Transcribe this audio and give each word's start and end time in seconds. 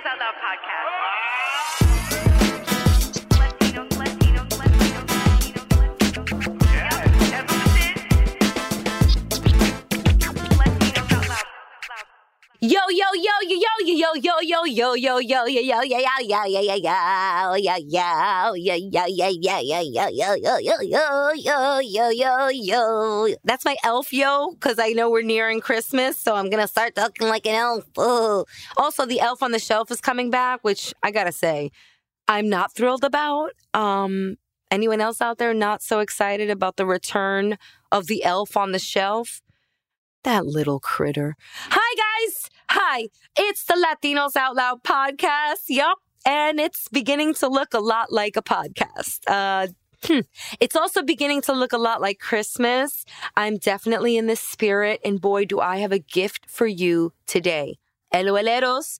Latinos 0.00 0.12
Out 0.12 0.20
Loud 0.20 0.36
podcast. 0.40 0.89
Yo, 12.62 12.78
yo, 12.90 13.06
yo, 13.14 13.32
yo, 13.48 13.56
yo, 13.86 13.94
yo, 13.94 14.14
yo, 14.16 14.38
yo, 14.42 14.64
yo, 14.64 14.94
yo, 14.94 15.18
yo, 15.18 15.46
yo, 15.46 15.60
yo, 15.60 15.80
yeah, 15.80 15.98
yeah, 16.20 16.44
yeah, 16.44 16.44
yeah, 16.44 16.76
yeah, 17.56 17.76
yeah, 17.78 17.78
yeah, 17.78 18.76
yeah, 18.76 19.06
yeah, 19.06 19.60
yeah, 19.60 19.80
yeah, 19.80 19.80
yeah, 19.80 20.08
yo, 20.10 20.34
yo, 20.36 20.80
yo, 20.82 21.32
yo, 21.32 21.78
yo, 21.80 22.10
yo, 22.10 22.48
yo. 22.48 23.34
That's 23.44 23.64
my 23.64 23.76
elf 23.82 24.12
yo, 24.12 24.50
because 24.50 24.78
I 24.78 24.90
know 24.90 25.08
we're 25.08 25.22
nearing 25.22 25.62
Christmas, 25.62 26.18
so 26.18 26.36
I'm 26.36 26.50
gonna 26.50 26.68
start 26.68 26.94
talking 26.96 27.28
like 27.28 27.46
an 27.46 27.54
elf. 27.54 27.86
Oh. 27.96 28.44
Also, 28.76 29.06
the 29.06 29.20
elf 29.20 29.42
on 29.42 29.52
the 29.52 29.58
shelf 29.58 29.90
is 29.90 30.02
coming 30.02 30.28
back, 30.28 30.62
which 30.62 30.92
I 31.02 31.12
gotta 31.12 31.32
say, 31.32 31.70
I'm 32.28 32.50
not 32.50 32.74
thrilled 32.74 33.04
about. 33.04 33.52
Um, 33.72 34.36
anyone 34.70 35.00
else 35.00 35.22
out 35.22 35.38
there 35.38 35.54
not 35.54 35.80
so 35.82 36.00
excited 36.00 36.50
about 36.50 36.76
the 36.76 36.84
return 36.84 37.56
of 37.90 38.06
the 38.06 38.22
elf 38.22 38.54
on 38.54 38.72
the 38.72 38.78
shelf? 38.78 39.40
That 40.24 40.44
little 40.44 40.80
critter. 40.80 41.34
Hi, 41.70 41.94
guys. 41.96 42.50
Hi. 42.68 43.08
It's 43.38 43.64
the 43.64 43.74
Latinos 43.74 44.36
Out 44.36 44.54
Loud 44.54 44.82
podcast. 44.82 45.64
Yup. 45.68 45.98
And 46.26 46.60
it's 46.60 46.88
beginning 46.88 47.32
to 47.34 47.48
look 47.48 47.72
a 47.72 47.78
lot 47.78 48.12
like 48.12 48.36
a 48.36 48.42
podcast. 48.42 49.20
Uh, 49.26 49.68
hmm. 50.04 50.20
It's 50.60 50.76
also 50.76 51.02
beginning 51.02 51.40
to 51.42 51.54
look 51.54 51.72
a 51.72 51.78
lot 51.78 52.02
like 52.02 52.18
Christmas. 52.18 53.06
I'm 53.34 53.56
definitely 53.56 54.18
in 54.18 54.26
the 54.26 54.36
spirit. 54.36 55.00
And 55.06 55.22
boy, 55.22 55.46
do 55.46 55.58
I 55.58 55.78
have 55.78 55.92
a 55.92 55.98
gift 55.98 56.50
for 56.50 56.66
you 56.66 57.14
today. 57.26 57.78
LOLeros, 58.12 58.98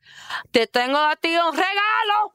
te 0.54 0.64
tengo 0.66 0.96
a 0.96 1.16
ti 1.20 1.36
un 1.36 1.54
regalo. 1.54 2.30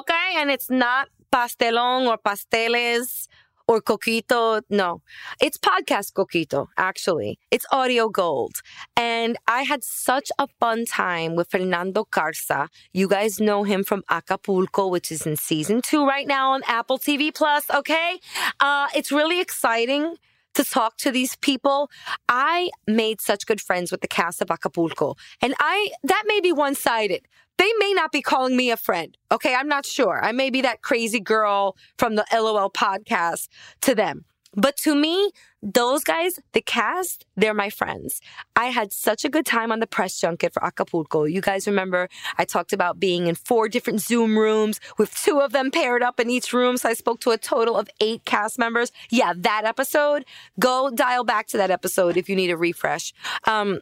Okay. 0.00 0.34
And 0.36 0.50
it's 0.50 0.68
not 0.68 1.10
pastelón 1.32 2.08
or 2.08 2.18
pasteles 2.18 3.28
or 3.66 3.80
coquito. 3.80 4.62
No, 4.70 5.02
it's 5.40 5.58
podcast 5.58 6.12
coquito, 6.12 6.68
actually. 6.76 7.38
It's 7.50 7.66
audio 7.72 8.08
gold. 8.08 8.56
And 8.96 9.36
I 9.46 9.62
had 9.62 9.82
such 9.84 10.30
a 10.38 10.46
fun 10.60 10.84
time 10.84 11.34
with 11.34 11.50
Fernando 11.50 12.04
Carsa. 12.04 12.68
You 12.92 13.08
guys 13.08 13.40
know 13.40 13.64
him 13.64 13.84
from 13.84 14.02
Acapulco, 14.10 14.88
which 14.88 15.10
is 15.10 15.26
in 15.26 15.36
season 15.36 15.82
two 15.82 16.06
right 16.06 16.26
now 16.26 16.52
on 16.52 16.62
Apple 16.66 16.98
TV 16.98 17.34
Plus. 17.34 17.70
Okay. 17.70 18.18
Uh, 18.60 18.88
it's 18.94 19.10
really 19.10 19.40
exciting 19.40 20.16
to 20.54 20.64
talk 20.64 20.96
to 20.98 21.10
these 21.10 21.36
people. 21.36 21.90
I 22.28 22.70
made 22.86 23.20
such 23.20 23.46
good 23.46 23.60
friends 23.60 23.90
with 23.90 24.00
the 24.00 24.08
cast 24.08 24.40
of 24.42 24.50
Acapulco, 24.50 25.16
and 25.40 25.54
I 25.58 25.90
that 26.04 26.24
may 26.26 26.40
be 26.40 26.52
one 26.52 26.74
sided. 26.74 27.26
They 27.56 27.70
may 27.78 27.92
not 27.92 28.10
be 28.10 28.20
calling 28.20 28.56
me 28.56 28.70
a 28.70 28.76
friend. 28.76 29.16
Okay, 29.30 29.54
I'm 29.54 29.68
not 29.68 29.86
sure. 29.86 30.20
I 30.22 30.32
may 30.32 30.50
be 30.50 30.60
that 30.62 30.82
crazy 30.82 31.20
girl 31.20 31.76
from 31.98 32.16
the 32.16 32.26
LOL 32.32 32.70
podcast 32.70 33.48
to 33.82 33.94
them. 33.94 34.24
But 34.56 34.76
to 34.78 34.94
me, 34.94 35.30
those 35.62 36.04
guys, 36.04 36.40
the 36.52 36.60
cast, 36.60 37.24
they're 37.36 37.54
my 37.54 37.70
friends. 37.70 38.20
I 38.54 38.66
had 38.66 38.92
such 38.92 39.24
a 39.24 39.28
good 39.28 39.46
time 39.46 39.72
on 39.72 39.80
the 39.80 39.86
press 39.86 40.20
junket 40.20 40.52
for 40.52 40.64
Acapulco. 40.64 41.24
You 41.24 41.40
guys 41.40 41.66
remember 41.66 42.08
I 42.38 42.44
talked 42.44 42.72
about 42.72 43.00
being 43.00 43.26
in 43.26 43.34
four 43.34 43.68
different 43.68 44.00
Zoom 44.00 44.38
rooms 44.38 44.80
with 44.98 45.14
two 45.14 45.40
of 45.40 45.52
them 45.52 45.70
paired 45.70 46.02
up 46.02 46.20
in 46.20 46.30
each 46.30 46.52
room. 46.52 46.76
So 46.76 46.88
I 46.88 46.94
spoke 46.94 47.20
to 47.20 47.30
a 47.30 47.38
total 47.38 47.76
of 47.76 47.88
eight 48.00 48.24
cast 48.24 48.58
members. 48.58 48.92
Yeah, 49.10 49.32
that 49.36 49.64
episode. 49.64 50.24
Go 50.58 50.90
dial 50.90 51.24
back 51.24 51.46
to 51.48 51.56
that 51.56 51.70
episode 51.70 52.16
if 52.16 52.28
you 52.28 52.36
need 52.36 52.50
a 52.50 52.56
refresh. 52.56 53.12
Um, 53.44 53.80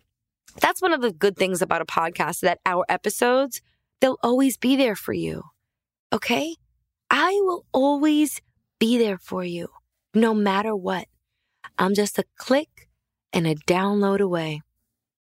that's 0.61 0.83
one 0.83 0.92
of 0.92 1.01
the 1.01 1.12
good 1.12 1.36
things 1.36 1.62
about 1.62 1.81
a 1.81 1.86
podcast 1.86 2.41
that 2.41 2.61
our 2.67 2.84
episodes, 2.89 3.62
they'll 4.01 4.19
always 4.23 4.57
be 4.57 4.77
there 4.77 4.97
for 4.97 5.12
you. 5.12 5.45
Okay? 6.13 6.57
I 7.11 7.33
will 7.42 7.64
always 7.73 8.41
be 8.79 8.98
there 8.98 9.18
for 9.18 9.45
you, 9.45 9.68
no 10.14 10.34
matter 10.34 10.74
what. 10.74 11.06
I'm 11.78 11.95
just 11.95 12.18
a 12.18 12.24
click 12.36 12.89
and 13.33 13.46
a 13.46 13.55
download 13.55 14.20
away. 14.20 14.62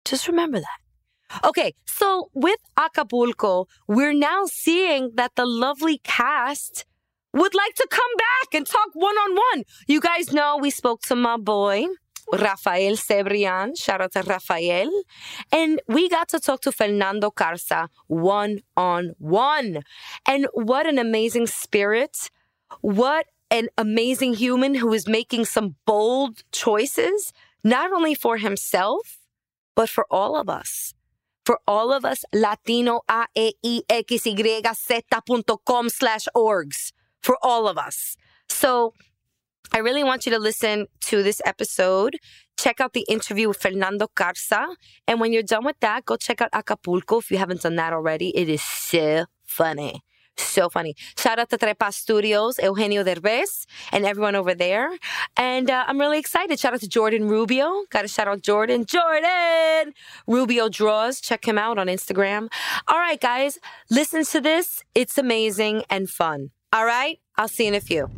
Just 0.04 0.28
remember 0.28 0.60
that. 0.60 1.44
Okay, 1.44 1.74
so 1.86 2.30
with 2.34 2.60
Acapulco, 2.76 3.66
we're 3.88 4.12
now 4.12 4.44
seeing 4.46 5.12
that 5.14 5.32
the 5.36 5.46
lovely 5.46 5.98
cast 6.04 6.84
would 7.32 7.54
like 7.54 7.74
to 7.74 7.86
come 7.90 8.16
back 8.16 8.54
and 8.54 8.66
talk 8.66 8.90
one 8.92 9.16
on 9.16 9.34
one. 9.34 9.64
You 9.88 10.00
guys 10.00 10.32
know 10.32 10.56
we 10.56 10.70
spoke 10.70 11.00
to 11.02 11.16
my 11.16 11.36
boy, 11.36 11.86
Rafael 12.32 12.94
Cebrian. 12.94 13.76
Shout 13.76 14.00
out 14.00 14.12
to 14.12 14.22
Rafael. 14.22 14.90
And 15.50 15.80
we 15.88 16.08
got 16.08 16.28
to 16.28 16.38
talk 16.38 16.60
to 16.62 16.72
Fernando 16.72 17.30
Carsa 17.30 17.88
one 18.06 18.60
on 18.76 19.14
one. 19.18 19.82
And 20.26 20.46
what 20.52 20.86
an 20.86 20.98
amazing 20.98 21.48
spirit. 21.48 22.30
What 22.80 23.26
an 23.54 23.68
amazing 23.78 24.34
human 24.34 24.74
who 24.74 24.92
is 24.92 25.06
making 25.06 25.44
some 25.44 25.76
bold 25.86 26.42
choices, 26.50 27.32
not 27.62 27.92
only 27.92 28.12
for 28.12 28.36
himself, 28.38 29.18
but 29.76 29.88
for 29.88 30.06
all 30.10 30.36
of 30.36 30.48
us. 30.48 30.92
For 31.46 31.60
all 31.68 31.92
of 31.92 32.04
us, 32.04 32.24
Latino 32.32 33.02
A 33.08 33.52
E 33.62 33.82
I 33.88 34.04
X 34.10 34.26
Y 34.26 34.62
Z.com 34.74 35.88
slash 35.88 36.26
orgs. 36.34 36.92
For 37.22 37.36
all 37.42 37.68
of 37.68 37.78
us. 37.78 38.16
So 38.48 38.92
I 39.72 39.78
really 39.78 40.02
want 40.02 40.26
you 40.26 40.32
to 40.32 40.38
listen 40.38 40.88
to 41.10 41.22
this 41.22 41.40
episode. 41.46 42.18
Check 42.56 42.80
out 42.80 42.92
the 42.92 43.06
interview 43.08 43.46
with 43.48 43.58
Fernando 43.58 44.08
Carsa. 44.16 44.74
And 45.06 45.20
when 45.20 45.32
you're 45.32 45.42
done 45.54 45.64
with 45.64 45.78
that, 45.80 46.04
go 46.06 46.16
check 46.16 46.40
out 46.40 46.50
Acapulco 46.52 47.18
if 47.18 47.30
you 47.30 47.38
haven't 47.38 47.62
done 47.62 47.76
that 47.76 47.92
already. 47.92 48.28
It 48.36 48.48
is 48.48 48.62
so 48.62 49.26
funny. 49.44 50.02
So 50.36 50.68
funny. 50.68 50.96
Shout 51.16 51.38
out 51.38 51.50
to 51.50 51.58
Trepa 51.58 51.92
Studios, 51.92 52.58
Eugenio 52.62 53.04
Derbez, 53.04 53.66
and 53.92 54.04
everyone 54.04 54.34
over 54.34 54.54
there. 54.54 54.90
And 55.36 55.70
uh, 55.70 55.84
I'm 55.86 55.98
really 55.98 56.18
excited. 56.18 56.58
Shout 56.58 56.74
out 56.74 56.80
to 56.80 56.88
Jordan 56.88 57.28
Rubio. 57.28 57.84
Got 57.90 58.02
to 58.02 58.08
shout 58.08 58.28
out 58.28 58.42
Jordan. 58.42 58.84
Jordan! 58.84 59.94
Rubio 60.26 60.68
Draws. 60.68 61.20
Check 61.20 61.46
him 61.46 61.58
out 61.58 61.78
on 61.78 61.86
Instagram. 61.86 62.52
All 62.88 62.98
right, 62.98 63.20
guys, 63.20 63.58
listen 63.90 64.24
to 64.24 64.40
this. 64.40 64.82
It's 64.94 65.18
amazing 65.18 65.84
and 65.88 66.10
fun. 66.10 66.50
All 66.72 66.84
right? 66.84 67.20
I'll 67.36 67.48
see 67.48 67.64
you 67.64 67.68
in 67.68 67.74
a 67.74 67.80
few. 67.80 68.10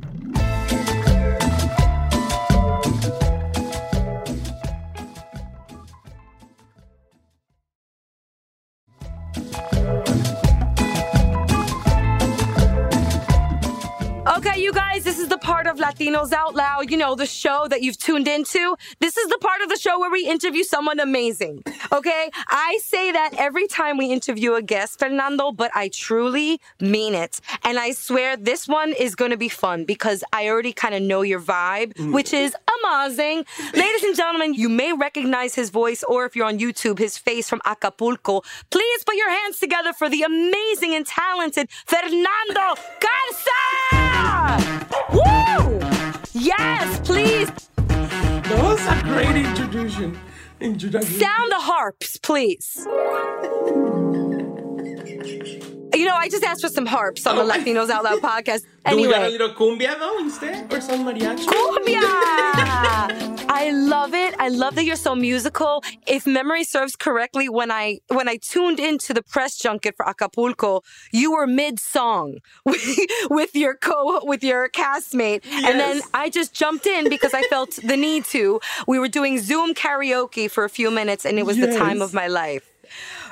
Okay, 14.35 14.61
you 14.61 14.73
guys, 14.73 15.05
this 15.05 15.21
is 15.21 15.29
the 15.29 15.39
part 15.39 15.69
of 15.69 15.77
Latinos 15.77 16.33
Out 16.33 16.57
Loud, 16.57 16.91
you 16.91 16.97
know, 16.97 17.15
the 17.15 17.27
show 17.27 17.69
that 17.71 17.83
you've 17.83 17.97
tuned 17.97 18.27
into. 18.27 18.75
This 18.99 19.17
is 19.17 19.29
the 19.29 19.39
part 19.39 19.61
of 19.63 19.69
the 19.69 19.77
show 19.77 20.01
where 20.01 20.11
we 20.11 20.27
interview 20.27 20.65
someone 20.65 20.99
amazing. 20.99 21.63
Okay? 21.93 22.31
I 22.49 22.81
say 22.83 23.13
that 23.13 23.35
every 23.39 23.69
time 23.69 23.97
we 23.97 24.07
interview 24.07 24.55
a 24.55 24.63
guest, 24.63 24.99
Fernando, 24.99 25.53
but 25.53 25.71
I 25.77 25.89
truly 25.89 26.61
mean 26.81 27.15
it. 27.15 27.41
And 27.63 27.79
I 27.79 27.93
swear 27.93 28.37
this 28.37 28.67
one 28.67 28.93
is 28.95 29.15
going 29.15 29.31
to 29.31 29.37
be 29.37 29.49
fun 29.49 29.85
because 29.85 30.25
I 30.33 30.49
already 30.49 30.73
kind 30.73 30.97
of 30.97 31.03
know 31.03 31.23
your 31.23 31.41
vibe, 31.41 31.95
mm. 31.95 32.13
which 32.13 32.33
is 32.35 32.57
amazing. 32.83 33.45
Ladies 33.75 34.03
and 34.03 34.17
gentlemen, 34.17 34.55
you 34.55 34.69
may 34.69 34.93
recognize 34.93 35.55
his 35.55 35.71
voice 35.71 36.03
or 36.03 36.27
if 36.27 36.35
you're 36.35 36.47
on 36.47 36.59
YouTube, 36.59 36.99
his 36.99 37.17
face 37.17 37.49
from 37.49 37.61
Acapulco. 37.65 38.43
Please 38.71 39.05
put 39.05 39.15
your 39.15 39.31
hands 39.31 39.61
together 39.61 39.93
for 39.93 40.09
the 40.09 40.23
amazing 40.23 40.95
and 40.95 41.07
talented 41.07 41.69
Fernando 41.87 42.75
Carsa! 43.01 44.16
Woo! 45.13 45.81
Yes, 46.33 47.01
please. 47.07 47.51
That 47.87 48.63
was 48.63 48.81
a 48.87 49.03
great 49.03 49.37
introduction. 49.45 50.19
Introduction. 50.61 51.19
Sound 51.19 51.53
the 51.53 51.61
harps, 51.61 52.17
please. 52.19 52.87
You 56.07 56.13
know, 56.13 56.19
I 56.19 56.29
just 56.29 56.45
asked 56.45 56.61
for 56.61 56.69
some 56.69 56.87
harps 56.87 57.27
on 57.27 57.37
oh. 57.37 57.45
the 57.45 57.53
Latinos 57.53 57.91
Out 57.91 58.05
Loud 58.05 58.23
podcast. 58.23 58.63
Do 58.89 58.95
we 58.95 59.09
got 59.09 59.27
a 59.27 59.29
little 59.29 59.49
cumbia 59.49 59.99
though 59.99 60.21
instead, 60.21 60.73
or 60.73 60.81
some 60.81 61.05
mariachi? 61.05 61.47
cumbia! 61.47 62.01
I 63.49 63.73
love 63.73 64.15
it. 64.15 64.33
I 64.39 64.47
love 64.47 64.77
that 64.77 64.85
you're 64.85 64.95
so 64.95 65.17
musical. 65.17 65.83
If 66.07 66.25
memory 66.25 66.63
serves 66.63 66.95
correctly, 66.95 67.49
when 67.49 67.73
I 67.73 67.99
when 68.07 68.29
I 68.29 68.37
tuned 68.37 68.79
into 68.79 69.15
the 69.15 69.23
press 69.25 69.59
junket 69.59 69.97
for 69.97 70.09
Acapulco, 70.09 70.83
you 71.11 71.33
were 71.33 71.49
mid 71.49 71.81
song 71.81 72.37
with, 72.65 73.01
with 73.31 73.57
your 73.57 73.75
co 73.75 74.21
with 74.23 74.45
your 74.45 74.69
castmate, 74.69 75.45
and 75.45 75.81
then 75.81 76.03
I 76.15 76.31
just 76.31 76.55
jumped 76.55 76.87
in 76.87 77.09
because 77.09 77.35
I 77.35 77.43
felt 77.49 77.81
the 77.83 77.97
need 77.97 78.27
to. 78.27 78.61
We 78.87 79.01
were 79.01 79.09
doing 79.09 79.41
Zoom 79.41 79.75
karaoke 79.75 80.49
for 80.49 80.63
a 80.63 80.71
few 80.71 80.93
minutes, 80.93 81.27
and 81.27 81.37
it 81.37 81.47
was 81.47 81.57
the 81.57 81.77
time 81.77 82.01
of 82.01 82.15
my 82.15 82.29
life. 82.29 82.71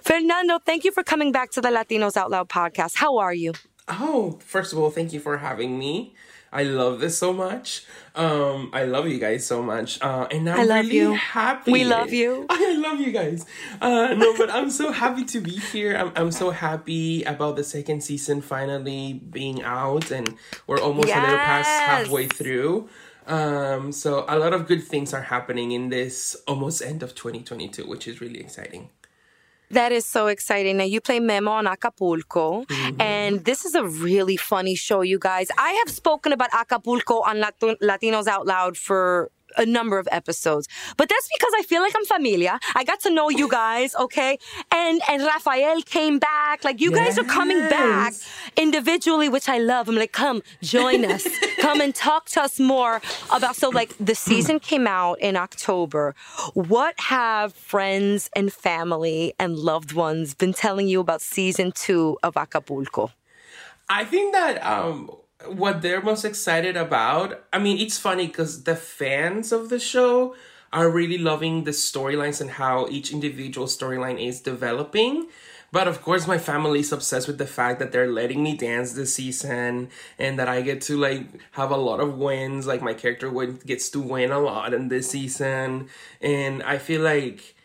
Fernando, 0.05 0.59
thank 0.59 0.85
you 0.85 0.93
for 0.93 1.03
coming 1.03 1.33
back 1.33 1.51
to 1.53 1.62
the 1.62 1.69
Latinos 1.71 2.15
Out 2.15 2.31
Loud 2.31 2.51
podcast. 2.51 2.97
How 2.97 3.17
are 3.17 3.33
you? 3.33 3.55
Oh, 3.89 4.39
first 4.45 4.75
of 4.75 4.79
all, 4.79 4.91
thank 4.91 5.15
you 5.15 5.19
for 5.19 5.39
having 5.39 5.79
me. 5.79 6.15
I 6.53 6.65
love 6.65 7.01
this 7.01 7.17
so 7.17 7.33
much. 7.33 7.87
Um, 8.15 8.69
I 8.75 8.85
love 8.85 9.09
you 9.09 9.19
guys 9.19 9.47
so 9.47 9.62
much. 9.62 9.99
Uh, 10.03 10.29
and 10.31 10.49
I'm 10.51 10.61
I 10.61 10.65
love 10.65 10.85
really 10.85 10.97
you. 10.99 11.12
happy. 11.15 11.73
We 11.73 11.85
love 11.85 12.12
you. 12.12 12.45
I 12.51 12.77
love 12.77 13.01
you 13.01 13.12
guys. 13.12 13.47
Uh, 13.81 14.12
no, 14.15 14.37
but 14.37 14.51
I'm 14.51 14.69
so 14.71 14.93
happy 14.93 15.25
to 15.25 15.41
be 15.41 15.53
here. 15.53 15.97
I'm, 15.97 16.12
I'm 16.15 16.31
so 16.31 16.51
happy 16.51 17.23
about 17.23 17.56
the 17.56 17.65
second 17.65 18.03
season 18.05 18.43
finally 18.43 19.15
being 19.15 19.62
out, 19.62 20.11
and 20.11 20.37
we're 20.67 20.81
almost 20.81 21.09
a 21.09 21.19
little 21.19 21.39
past 21.39 21.71
halfway 21.81 22.27
through. 22.29 22.91
Um, 23.27 23.91
so 23.91 24.27
a 24.29 24.39
lot 24.39 24.53
of 24.53 24.67
good 24.67 24.85
things 24.85 25.15
are 25.15 25.23
happening 25.23 25.73
in 25.73 25.89
this 25.89 26.37
almost 26.47 26.83
end 26.83 27.03
of 27.03 27.15
2022, 27.15 27.87
which 27.89 28.06
is 28.06 28.21
really 28.21 28.41
exciting. 28.41 28.91
That 29.75 29.91
is 29.93 30.05
so 30.06 30.23
exciting. 30.29 30.76
Now, 30.79 30.85
you 30.94 31.00
play 31.00 31.19
Memo 31.21 31.50
on 31.61 31.67
Acapulco, 31.67 32.65
Mm-hmm. 32.65 33.00
and 33.00 33.44
this 33.44 33.65
is 33.65 33.75
a 33.75 33.85
really 34.09 34.37
funny 34.37 34.76
show, 34.87 35.00
you 35.12 35.19
guys. 35.19 35.49
I 35.59 35.71
have 35.81 35.91
spoken 36.03 36.31
about 36.32 36.50
Acapulco 36.53 37.17
on 37.29 37.41
Lat- 37.41 37.59
Latinos 37.91 38.26
Out 38.35 38.47
Loud 38.47 38.76
for 38.76 39.31
a 39.56 39.67
number 39.67 39.99
of 39.99 40.09
episodes, 40.11 40.69
but 40.97 41.09
that's 41.09 41.29
because 41.37 41.53
I 41.56 41.62
feel 41.62 41.83
like 41.83 41.95
I'm 41.97 42.05
familia. 42.05 42.59
I 42.75 42.85
got 42.85 43.01
to 43.01 43.11
know 43.11 43.29
you 43.29 43.49
guys, 43.49 43.95
okay? 43.95 44.39
And 44.71 45.01
and 45.09 45.23
Rafael 45.23 45.83
came 45.83 46.19
back. 46.19 46.65
Like 46.65 46.81
you 46.81 46.91
guys 46.91 47.19
are 47.19 47.25
coming 47.25 47.61
back 47.69 48.15
individually, 48.56 49.29
which 49.29 49.49
I 49.49 49.59
love. 49.59 49.89
I'm 49.89 49.97
like, 49.97 50.12
come 50.12 50.43
join 50.62 51.05
us, 51.15 51.27
come 51.61 51.81
and 51.81 51.95
talk 51.95 52.27
to 52.31 52.43
us 52.43 52.59
more 52.61 53.01
about. 53.31 53.56
So 53.56 53.69
like 53.69 53.95
the 53.99 54.15
season 54.15 54.61
came 54.61 54.87
out 54.87 55.21
in 55.21 55.37
October. 55.37 56.15
What 56.55 56.95
have 56.99 57.55
friends 57.55 58.31
and 58.37 58.53
family 58.53 59.35
and 59.39 59.56
loved 59.56 59.93
ones 59.93 60.35
been 60.35 60.53
telling 60.53 60.89
you 60.89 61.01
about 61.01 61.21
season 61.23 61.73
two 61.73 62.19
of 62.23 62.37
Acapulco? 62.37 63.11
I 63.89 64.05
think 64.05 64.33
that 64.33 64.65
um 64.65 65.11
what 65.46 65.82
they're 65.82 66.02
most 66.02 66.25
excited 66.25 66.76
about, 66.76 67.44
I 67.52 67.58
mean, 67.58 67.79
it's 67.79 67.99
funny 67.99 68.26
because 68.26 68.64
the 68.64 68.76
fans 68.76 69.52
of 69.52 69.69
the 69.69 69.79
show 69.79 70.35
are 70.73 70.91
really 70.91 71.19
loving 71.19 71.64
the 71.64 71.70
storylines 71.70 72.41
and 72.41 72.50
how 72.50 72.88
each 72.88 73.12
individual 73.12 73.67
storyline 73.67 74.20
is 74.20 74.41
developing. 74.41 75.29
But 75.70 75.88
of 75.88 76.02
course, 76.02 76.29
my 76.29 76.38
family 76.38 76.81
is 76.81 76.93
obsessed 76.93 77.26
with 77.26 77.38
the 77.38 77.46
fact 77.46 77.81
that 77.81 77.91
they're 77.91 78.11
letting 78.11 78.43
me 78.44 78.56
dance 78.56 78.93
this 78.93 79.14
season 79.14 79.88
and 80.20 80.38
that 80.38 80.49
I 80.49 80.62
get 80.62 80.81
to 80.82 80.96
like 80.96 81.26
have 81.52 81.73
a 81.73 81.76
lot 81.76 81.99
of 81.99 82.17
wins. 82.17 82.67
Like 82.67 82.81
my 82.81 82.94
character 82.94 83.29
gets 83.67 83.88
to 83.91 84.00
win 84.00 84.31
a 84.31 84.38
lot 84.38 84.73
in 84.73 84.87
this 84.87 85.11
season. 85.11 85.88
And 86.20 86.62
I 86.62 86.79
feel 86.79 87.02
like 87.02 87.56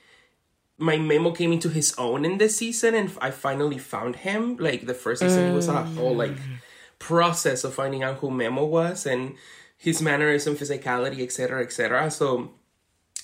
my 0.80 0.98
memo 0.98 1.32
came 1.32 1.52
into 1.52 1.70
his 1.70 1.94
own 2.00 2.26
in 2.26 2.40
this 2.40 2.58
season 2.58 2.96
and 2.96 3.12
I 3.22 3.30
finally 3.30 3.78
found 3.78 4.16
him. 4.18 4.58
Like 4.58 4.88
the 4.88 4.96
first 4.96 5.22
season, 5.22 5.52
it 5.52 5.54
was 5.54 5.68
a 5.68 5.74
mm. 5.74 5.96
whole 5.96 6.16
like 6.16 6.38
process 7.00 7.64
of 7.64 7.74
finding 7.74 8.04
out 8.04 8.18
who 8.18 8.30
Memo 8.30 8.66
was 8.66 9.06
and 9.06 9.36
his 9.78 10.02
mannerism, 10.02 10.56
physicality, 10.56 11.22
etc., 11.22 11.64
etc. 11.64 12.12
So 12.12 12.52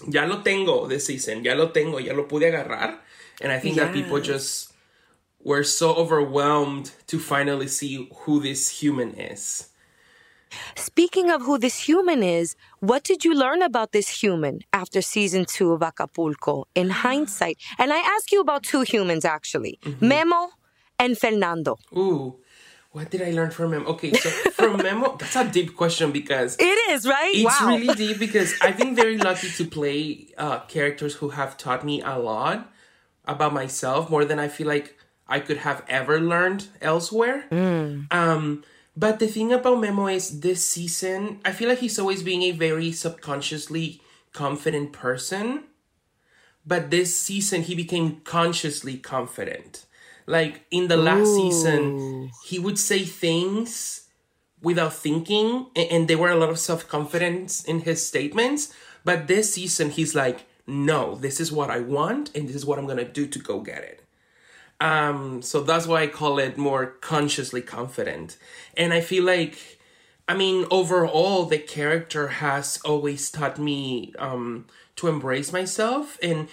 ya 0.08 0.26
lo 0.26 0.42
tengo 0.42 0.88
this 0.88 1.06
season, 1.06 1.44
ya 1.44 1.54
lo 1.54 1.70
tengo, 1.70 2.00
ya 2.00 2.14
lo 2.14 2.24
pude 2.24 2.44
agarrar. 2.44 2.98
And 3.42 3.52
I 3.52 3.60
think 3.60 3.76
that 3.76 3.94
people 3.94 4.22
just 4.22 4.72
were 5.44 5.64
so 5.64 5.94
overwhelmed 5.94 6.92
to 7.08 7.20
finally 7.20 7.68
see 7.68 8.10
who 8.24 8.40
this 8.40 8.82
human 8.82 9.12
is. 9.14 9.70
Speaking 10.76 11.30
of 11.30 11.42
who 11.42 11.58
this 11.58 11.80
human 11.80 12.24
is, 12.24 12.56
what 12.80 13.04
did 13.04 13.26
you 13.26 13.34
learn 13.34 13.62
about 13.62 13.92
this 13.92 14.08
human 14.08 14.62
after 14.72 15.02
season 15.02 15.46
two 15.46 15.74
of 15.74 15.84
Acapulco 15.84 16.66
in 16.76 16.90
hindsight? 17.06 17.58
And 17.78 17.92
I 17.92 17.98
ask 17.98 18.32
you 18.32 18.40
about 18.40 18.64
two 18.64 18.82
humans 18.82 19.26
actually 19.26 19.80
mm-hmm. 19.84 20.08
Memo 20.08 20.50
and 20.98 21.18
Fernando. 21.18 21.78
Ooh, 21.96 22.38
what 22.96 23.10
did 23.10 23.22
I 23.22 23.32
learn 23.32 23.52
from 23.52 23.74
him? 23.74 23.86
Okay, 23.88 24.14
so 24.14 24.30
from 24.52 24.78
Memo, 24.84 25.18
that's 25.18 25.36
a 25.36 25.44
deep 25.44 25.76
question 25.76 26.14
because 26.14 26.56
It 26.58 26.80
is, 26.92 27.06
right? 27.06 27.34
It's 27.36 27.62
wow. 27.62 27.68
really 27.68 27.94
deep 27.94 28.20
because 28.26 28.54
I've 28.62 28.78
been 28.78 28.96
very 28.96 29.18
lucky 29.18 29.50
to 29.50 29.66
play 29.66 30.30
uh, 30.38 30.60
characters 30.62 31.16
who 31.16 31.30
have 31.30 31.58
taught 31.58 31.84
me 31.84 32.02
a 32.02 32.18
lot 32.18 32.72
about 33.26 33.54
myself, 33.54 34.10
more 34.10 34.24
than 34.24 34.40
I 34.40 34.48
feel 34.48 34.68
like 34.68 34.98
I 35.28 35.42
could 35.42 35.58
have 35.58 35.84
ever 35.90 36.22
learned 36.22 36.70
elsewhere. 36.82 37.48
Um, 37.52 38.64
but 38.96 39.20
the 39.20 39.28
thing 39.28 39.52
about 39.52 39.82
Memo 39.82 40.08
is 40.08 40.40
this 40.40 40.66
season, 40.66 41.42
I 41.44 41.52
feel 41.52 41.68
like 41.68 41.80
he's 41.80 42.00
always 42.00 42.24
being 42.24 42.44
a 42.44 42.52
very 42.52 42.94
subconsciously 42.94 44.00
confident 44.32 44.94
person. 44.94 45.66
But 46.66 46.92
this 46.92 47.20
season, 47.20 47.64
he 47.64 47.76
became 47.76 48.22
consciously 48.24 48.98
confident. 48.98 49.85
Like 50.28 50.66
in 50.72 50.88
the 50.88 50.98
last 50.98 51.36
season, 51.36 52.32
he 52.46 52.58
would 52.60 52.80
say 52.80 53.04
things 53.04 54.08
without 54.62 54.94
thinking, 54.94 55.68
a- 55.76 55.92
and 55.92 56.08
there 56.08 56.18
were 56.18 56.32
a 56.32 56.36
lot 56.36 56.50
of 56.50 56.58
self 56.60 56.88
confidence 56.88 57.64
in 57.64 57.82
his 57.82 58.06
statements. 58.08 58.74
But 59.04 59.28
this 59.28 59.54
season, 59.54 59.92
he's 59.92 60.16
like, 60.16 60.46
no, 60.66 61.16
this 61.16 61.40
is 61.40 61.52
what 61.52 61.70
I 61.70 61.80
want, 61.80 62.36
and 62.36 62.48
this 62.50 62.56
is 62.56 62.66
what 62.66 62.80
I'm 62.80 62.88
gonna 62.88 63.06
do 63.06 63.28
to 63.28 63.40
go 63.40 63.60
get 63.60 63.84
it. 63.84 64.02
Um, 64.82 65.42
so 65.42 65.62
that's 65.62 65.88
why 65.88 66.02
I 66.04 66.08
call 66.08 66.40
it 66.40 66.58
more 66.58 66.86
consciously 66.88 67.62
confident. 67.62 68.38
And 68.76 68.92
I 68.94 69.02
feel 69.02 69.24
like, 69.24 69.80
I 70.28 70.36
mean, 70.36 70.66
overall, 70.72 71.46
the 71.46 71.60
character 71.60 72.28
has 72.28 72.80
always 72.84 73.30
taught 73.32 73.58
me 73.60 74.14
um, 74.20 74.66
to 74.98 75.08
embrace 75.08 75.54
myself. 75.54 76.18
And 76.22 76.48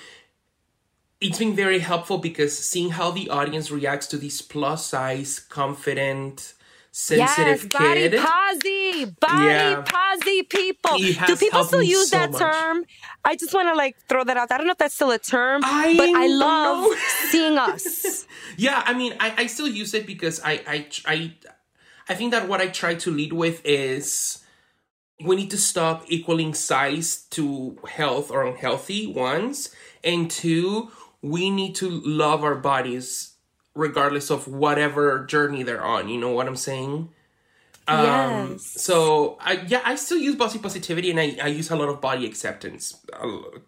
it's 1.23 1.39
been 1.39 1.55
very 1.55 1.79
helpful 1.79 2.19
because 2.19 2.57
seeing 2.59 2.91
how 2.91 3.11
the 3.11 3.31
audience 3.31 3.71
reacts 3.71 4.07
to 4.09 4.17
this 4.19 4.43
plus 4.43 4.87
size, 4.87 5.39
confident, 5.41 6.55
sensitive 6.91 7.63
Yes, 7.63 7.65
body 7.67 8.09
kid. 8.11 8.21
posy, 8.21 9.05
body 9.21 9.45
Yeah. 9.47 9.83
posy 9.87 10.43
people. 10.43 10.99
Do 10.99 11.37
people 11.37 11.65
still 11.65 11.83
use 11.83 12.11
so 12.11 12.19
that 12.19 12.33
much. 12.33 12.41
term? 12.41 12.85
I 13.25 13.37
just 13.37 13.55
want 13.55 13.69
to 13.69 13.75
like 13.75 13.97
throw 14.09 14.25
that 14.25 14.37
out. 14.37 14.53
I 14.53 14.59
don't 14.59 14.67
know 14.67 14.73
if 14.73 14.79
that's 14.79 14.95
still 14.95 15.11
a 15.11 15.19
term, 15.19 15.63
I 15.65 15.95
but 15.97 16.11
I 16.15 16.27
love 16.27 16.99
seeing 17.31 17.57
us. 17.59 18.27
Yeah, 18.57 18.83
I 18.85 18.93
mean, 18.95 19.15
I, 19.21 19.35
I 19.39 19.47
still 19.47 19.69
use 19.69 19.95
it 19.95 20.07
because 20.07 20.41
I, 20.45 20.53
I 20.67 20.87
I 21.07 21.33
I 22.09 22.15
think 22.15 22.33
that 22.33 22.49
what 22.49 22.61
I 22.61 22.67
try 22.69 22.95
to 22.97 23.11
lead 23.11 23.33
with 23.33 23.63
is 23.65 24.39
we 25.25 25.37
need 25.37 25.51
to 25.53 25.59
stop 25.59 26.05
equaling 26.09 26.53
size 26.53 27.27
to 27.31 27.79
health 27.89 28.31
or 28.31 28.45
unhealthy 28.45 29.07
ones, 29.07 29.75
and 30.03 30.31
two, 30.31 30.91
we 31.23 31.51
need 31.51 31.75
to 31.77 31.89
love 31.89 32.43
our 32.45 32.57
bodies 32.57 33.35
regardless 33.75 34.31
of 34.31 34.49
whatever 34.49 35.25
journey 35.25 35.63
they're 35.63 35.83
on. 35.83 36.09
You 36.09 36.21
know 36.21 36.31
what 36.31 36.47
I'm 36.47 36.57
saying? 36.57 37.09
Um, 37.89 38.53
yes. 38.53 38.65
So 38.83 39.39
I 39.41 39.65
yeah, 39.67 39.83
I 39.85 39.97
still 39.97 40.19
use 40.19 40.37
body 40.37 40.59
positivity 40.59 41.11
and 41.11 41.19
I, 41.19 41.37
I 41.43 41.47
use 41.49 41.71
a 41.71 41.77
lot 41.77 41.89
of 41.89 42.01
body 42.01 42.27
acceptance 42.27 42.95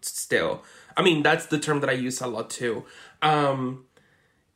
still. 0.01 0.63
I 0.95 1.01
mean 1.01 1.23
that's 1.23 1.47
the 1.47 1.59
term 1.59 1.81
that 1.81 1.89
I 1.89 1.93
use 1.93 2.21
a 2.21 2.27
lot 2.27 2.49
too. 2.49 2.85
Um 3.21 3.85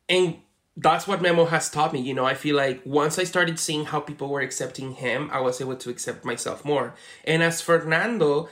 and 0.08 0.38
that's 0.77 1.08
what 1.08 1.22
Memo 1.22 1.46
has 1.46 1.70
taught 1.70 1.91
me. 1.91 2.00
You 2.00 2.13
know, 2.13 2.25
I 2.25 2.36
feel 2.36 2.56
like 2.56 2.82
once 2.86 3.20
I 3.20 3.25
started 3.25 3.60
seeing 3.60 3.86
how 3.86 4.00
people 4.00 4.29
were 4.29 4.39
accepting 4.39 4.94
him, 4.94 5.29
I 5.32 5.41
was 5.41 5.60
able 5.60 5.75
to 5.75 5.89
accept 5.89 6.24
myself 6.24 6.63
more. 6.63 6.96
And 7.25 7.44
as 7.44 7.62
Fernando, 7.62 8.48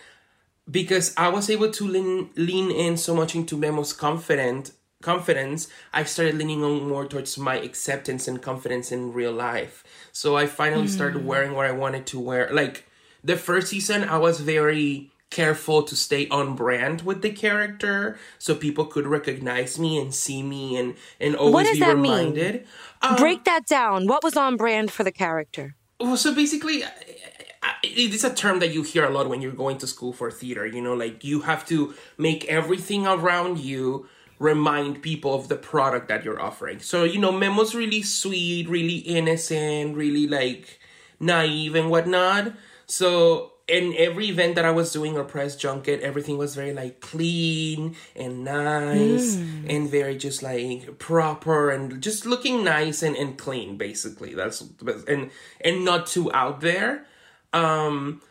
because 0.69 1.13
I 1.17 1.29
was 1.29 1.49
able 1.49 1.71
to 1.71 1.87
lean 1.87 2.29
lean 2.35 2.71
in 2.71 2.97
so 2.97 3.15
much 3.15 3.35
into 3.35 3.57
Memo's 3.57 3.93
confident 3.93 4.71
confidence, 5.01 5.67
I 5.93 6.03
started 6.05 6.35
leaning 6.37 6.63
on 6.63 6.87
more 6.89 7.05
towards 7.05 7.37
my 7.37 7.55
acceptance 7.55 8.27
and 8.27 8.41
confidence 8.41 8.91
in 8.91 9.13
real 9.13 9.31
life. 9.31 9.83
So 10.11 10.35
I 10.35 10.47
finally 10.47 10.87
started 10.87 11.23
wearing 11.25 11.53
what 11.53 11.67
I 11.67 11.71
wanted 11.71 12.07
to 12.07 12.19
wear. 12.19 12.49
Like 12.51 12.85
the 13.23 13.37
first 13.37 13.67
season, 13.67 14.03
I 14.03 14.17
was 14.17 14.39
very 14.39 15.11
careful 15.29 15.83
to 15.83 15.95
stay 15.95 16.27
on 16.29 16.55
brand 16.55 17.01
with 17.01 17.21
the 17.21 17.29
character 17.29 18.17
so 18.39 18.55
people 18.55 18.85
could 18.85 19.05
recognize 19.05 19.77
me 19.77 19.99
and 19.99 20.15
see 20.15 20.41
me 20.41 20.77
and 20.77 20.95
and 21.19 21.35
always 21.35 21.67
does 21.67 21.75
be 21.75 21.79
that 21.81 21.97
mean? 21.97 22.11
reminded. 22.11 22.65
Um, 23.01 23.17
Break 23.17 23.43
that 23.43 23.65
down. 23.67 24.07
What 24.07 24.23
was 24.23 24.35
on 24.35 24.57
brand 24.57 24.89
for 24.91 25.03
the 25.03 25.11
character? 25.11 25.75
well, 25.99 26.15
so 26.17 26.33
basically, 26.33 26.83
I- 27.83 27.87
I- 27.87 27.91
it 27.91 28.13
is 28.13 28.23
a 28.23 28.33
term 28.33 28.59
that 28.59 28.73
you 28.73 28.83
hear 28.83 29.05
a 29.05 29.09
lot 29.09 29.29
when 29.29 29.41
you're 29.41 29.51
going 29.51 29.77
to 29.79 29.87
school 29.87 30.13
for 30.13 30.31
theater. 30.31 30.65
You 30.65 30.81
know, 30.81 30.93
like 30.93 31.23
you 31.23 31.41
have 31.41 31.65
to 31.67 31.93
make 32.17 32.45
everything 32.45 33.07
around 33.07 33.59
you 33.59 34.07
remind 34.39 35.01
people 35.01 35.33
of 35.33 35.47
the 35.47 35.55
product 35.55 36.07
that 36.09 36.23
you're 36.23 36.39
offering. 36.39 36.79
So, 36.79 37.03
you 37.03 37.19
know, 37.19 37.31
Memo's 37.31 37.73
really 37.73 38.03
sweet, 38.03 38.69
really 38.69 38.97
innocent, 38.97 39.95
really 39.95 40.27
like 40.27 40.79
naive 41.19 41.75
and 41.75 41.89
whatnot. 41.89 42.53
So, 42.85 43.53
in 43.67 43.93
every 43.97 44.29
event 44.29 44.55
that 44.55 44.63
I 44.63 44.71
was 44.71 44.93
doing 44.93 45.17
or 45.17 45.25
press 45.25 45.55
junket, 45.57 46.01
everything 46.01 46.37
was 46.37 46.55
very 46.55 46.73
like 46.73 47.01
clean 47.01 47.95
and 48.15 48.45
nice 48.45 49.35
mm. 49.35 49.65
and 49.69 49.89
very 49.89 50.17
just 50.17 50.41
like 50.41 50.97
proper 50.99 51.69
and 51.69 52.01
just 52.01 52.25
looking 52.25 52.63
nice 52.63 53.03
and, 53.03 53.15
and 53.17 53.37
clean 53.37 53.75
basically. 53.75 54.33
That's 54.33 54.63
and 55.07 55.31
and 55.59 55.83
not 55.83 56.07
too 56.07 56.31
out 56.33 56.61
there. 56.61 57.05
Um 57.53 58.21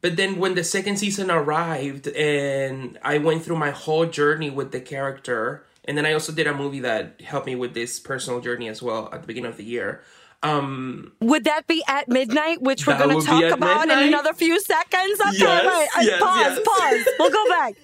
but 0.00 0.16
then 0.16 0.38
when 0.38 0.54
the 0.54 0.64
second 0.64 0.96
season 0.96 1.30
arrived 1.30 2.08
and 2.08 2.98
I 3.02 3.18
went 3.18 3.42
through 3.44 3.56
my 3.56 3.70
whole 3.70 4.06
journey 4.06 4.48
with 4.48 4.72
the 4.72 4.80
character, 4.80 5.66
and 5.84 5.96
then 5.98 6.06
I 6.06 6.14
also 6.14 6.32
did 6.32 6.46
a 6.46 6.54
movie 6.54 6.80
that 6.80 7.20
helped 7.20 7.46
me 7.46 7.54
with 7.54 7.74
this 7.74 8.00
personal 8.00 8.40
journey 8.40 8.68
as 8.68 8.82
well 8.82 9.10
at 9.12 9.20
the 9.20 9.26
beginning 9.26 9.50
of 9.50 9.58
the 9.58 9.64
year. 9.64 10.02
Um, 10.42 11.12
Would 11.20 11.44
that 11.44 11.66
be 11.66 11.84
at 11.86 12.08
midnight, 12.08 12.62
which 12.62 12.86
we're 12.86 12.96
going 12.96 13.20
to 13.20 13.26
talk 13.26 13.44
about 13.52 13.90
in 13.90 13.98
another 13.98 14.32
few 14.32 14.58
seconds? 14.58 15.20
Okay, 15.20 15.32
Yes, 15.36 15.64
wait. 15.66 15.88
uh, 15.98 16.06
yes, 16.06 16.22
pause, 16.22 16.38
yes. 16.38 16.60
pause. 16.64 17.14
We'll 17.18 17.30
go 17.30 17.48
back. 17.50 17.74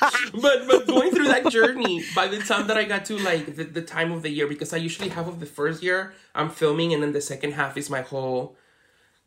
but 0.40 0.68
but 0.68 0.86
going 0.86 1.10
through 1.10 1.24
that 1.26 1.50
journey, 1.50 2.04
by 2.14 2.28
the 2.28 2.38
time 2.38 2.68
that 2.68 2.76
I 2.76 2.84
got 2.84 3.06
to 3.06 3.18
like 3.18 3.56
the, 3.56 3.64
the 3.64 3.82
time 3.82 4.12
of 4.12 4.22
the 4.22 4.28
year, 4.28 4.46
because 4.46 4.72
I 4.72 4.76
usually 4.76 5.08
half 5.08 5.26
of 5.26 5.40
the 5.40 5.46
first 5.46 5.82
year 5.82 6.12
I'm 6.34 6.48
filming, 6.50 6.92
and 6.94 7.02
then 7.02 7.12
the 7.12 7.20
second 7.20 7.52
half 7.54 7.76
is 7.76 7.90
my 7.90 8.02
whole 8.02 8.56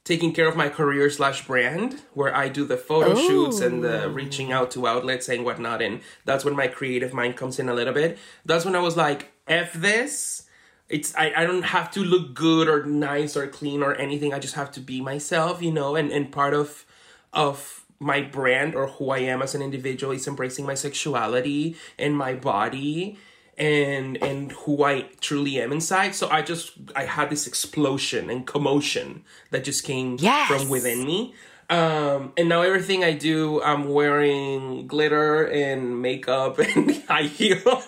taking 0.04 0.34
care 0.34 0.48
of 0.48 0.56
my 0.56 0.70
career 0.70 1.10
slash 1.10 1.46
brand, 1.46 2.02
where 2.14 2.36
I 2.36 2.50
do 2.50 2.66
the 2.66 2.78
photo 2.78 3.16
shoots 3.16 3.60
and 3.60 3.84
the 3.84 4.06
oh. 4.06 4.10
reaching 4.10 4.52
out 4.52 4.72
to 4.72 4.88
outlets 4.88 5.30
and 5.30 5.46
whatnot, 5.46 5.82
and 5.82 6.02
that's 6.26 6.44
when 6.46 6.56
my 6.56 6.68
creative 6.68 7.14
mind 7.14 7.38
comes 7.38 7.60
in 7.60 7.70
a 7.70 7.74
little 7.74 7.94
bit. 7.94 8.18
That's 8.46 8.66
when 8.66 8.76
I 8.76 8.80
was 8.80 8.98
like, 8.98 9.32
"F 9.48 9.74
this." 9.74 10.46
It's 10.88 11.16
I, 11.16 11.32
I 11.36 11.46
don't 11.46 11.66
have 11.66 11.92
to 11.92 12.04
look 12.04 12.34
good 12.34 12.68
or 12.68 12.84
nice 12.84 13.38
or 13.38 13.46
clean 13.46 13.84
or 13.84 13.94
anything. 13.96 14.34
I 14.34 14.40
just 14.40 14.56
have 14.56 14.72
to 14.72 14.80
be 14.80 15.02
myself, 15.02 15.62
you 15.62 15.72
know, 15.72 15.96
and, 15.96 16.12
and 16.12 16.32
part 16.32 16.56
of 16.56 16.86
of 17.32 17.86
my 18.00 18.22
brand 18.22 18.76
or 18.76 18.88
who 18.88 19.12
I 19.12 19.20
am 19.20 19.42
as 19.42 19.54
an 19.54 19.62
individual 19.62 20.14
is 20.14 20.28
embracing 20.28 20.66
my 20.66 20.74
sexuality 20.74 21.76
and 21.98 22.18
my 22.18 22.34
body 22.34 23.20
and 23.60 24.18
and 24.24 24.52
who 24.54 24.84
I 24.84 25.02
truly 25.22 25.60
am 25.62 25.72
inside. 25.72 26.16
So 26.16 26.30
I 26.30 26.42
just 26.42 26.72
I 26.96 27.04
had 27.06 27.30
this 27.30 27.46
explosion 27.48 28.30
and 28.30 28.48
commotion 28.48 29.24
that 29.52 29.64
just 29.64 29.84
came 29.84 30.18
Yes. 30.20 30.48
from 30.50 30.70
within 30.70 31.06
me. 31.06 31.34
Um, 31.70 32.34
and 32.36 32.50
now 32.50 32.62
everything 32.64 33.04
I 33.04 33.14
do, 33.14 33.62
I'm 33.62 33.90
wearing 33.90 34.88
glitter 34.88 35.44
and 35.44 36.02
makeup 36.02 36.58
and 36.76 37.04
high 37.08 37.24
heels. 37.24 37.84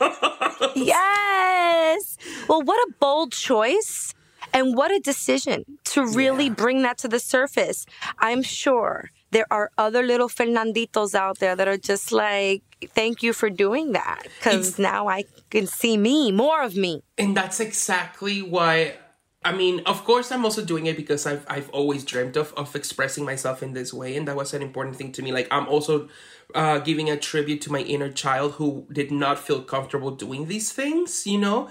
yes. 0.75 2.17
Well, 2.47 2.61
what 2.61 2.77
a 2.87 2.93
bold 2.99 3.31
choice 3.31 4.13
and 4.53 4.75
what 4.75 4.91
a 4.91 4.99
decision 4.99 5.63
to 5.85 6.05
really 6.05 6.45
Yeah. 6.47 6.53
bring 6.53 6.81
that 6.83 6.97
to 6.99 7.07
the 7.07 7.19
surface. 7.19 7.85
I'm 8.19 8.43
sure 8.43 9.09
there 9.31 9.47
are 9.51 9.71
other 9.77 10.03
little 10.03 10.29
Fernanditos 10.29 11.15
out 11.15 11.39
there 11.39 11.55
that 11.55 11.67
are 11.67 11.77
just 11.77 12.11
like, 12.11 12.61
thank 12.93 13.23
you 13.23 13.33
for 13.33 13.49
doing 13.49 13.93
that 13.93 14.23
because 14.37 14.77
now 14.79 15.07
I 15.07 15.23
can 15.49 15.67
see 15.67 15.97
me, 15.97 16.31
more 16.31 16.61
of 16.63 16.75
me. 16.75 17.01
and 17.17 17.35
that's 17.35 17.59
exactly 17.59 18.41
why 18.41 18.95
I 19.43 19.53
mean, 19.53 19.81
of 19.87 20.03
course 20.03 20.31
I'm 20.31 20.45
also 20.45 20.63
doing 20.63 20.85
it 20.85 20.95
because 20.95 21.25
I've 21.25 21.45
I've 21.49 21.69
always 21.71 22.03
dreamt 22.05 22.37
of 22.37 22.53
of 22.53 22.75
expressing 22.75 23.25
myself 23.25 23.63
in 23.63 23.73
this 23.73 23.91
way 23.91 24.15
and 24.15 24.27
that 24.27 24.35
was 24.35 24.53
an 24.53 24.61
important 24.61 24.95
thing 24.97 25.11
to 25.13 25.21
me. 25.23 25.31
Like 25.31 25.47
I'm 25.49 25.67
also 25.67 26.09
uh 26.53 26.77
giving 26.79 27.09
a 27.09 27.17
tribute 27.17 27.61
to 27.61 27.71
my 27.71 27.79
inner 27.79 28.11
child 28.11 28.53
who 28.53 28.85
did 28.91 29.09
not 29.11 29.39
feel 29.39 29.61
comfortable 29.63 30.11
doing 30.11 30.45
these 30.47 30.71
things, 30.71 31.25
you 31.25 31.39
know? 31.39 31.69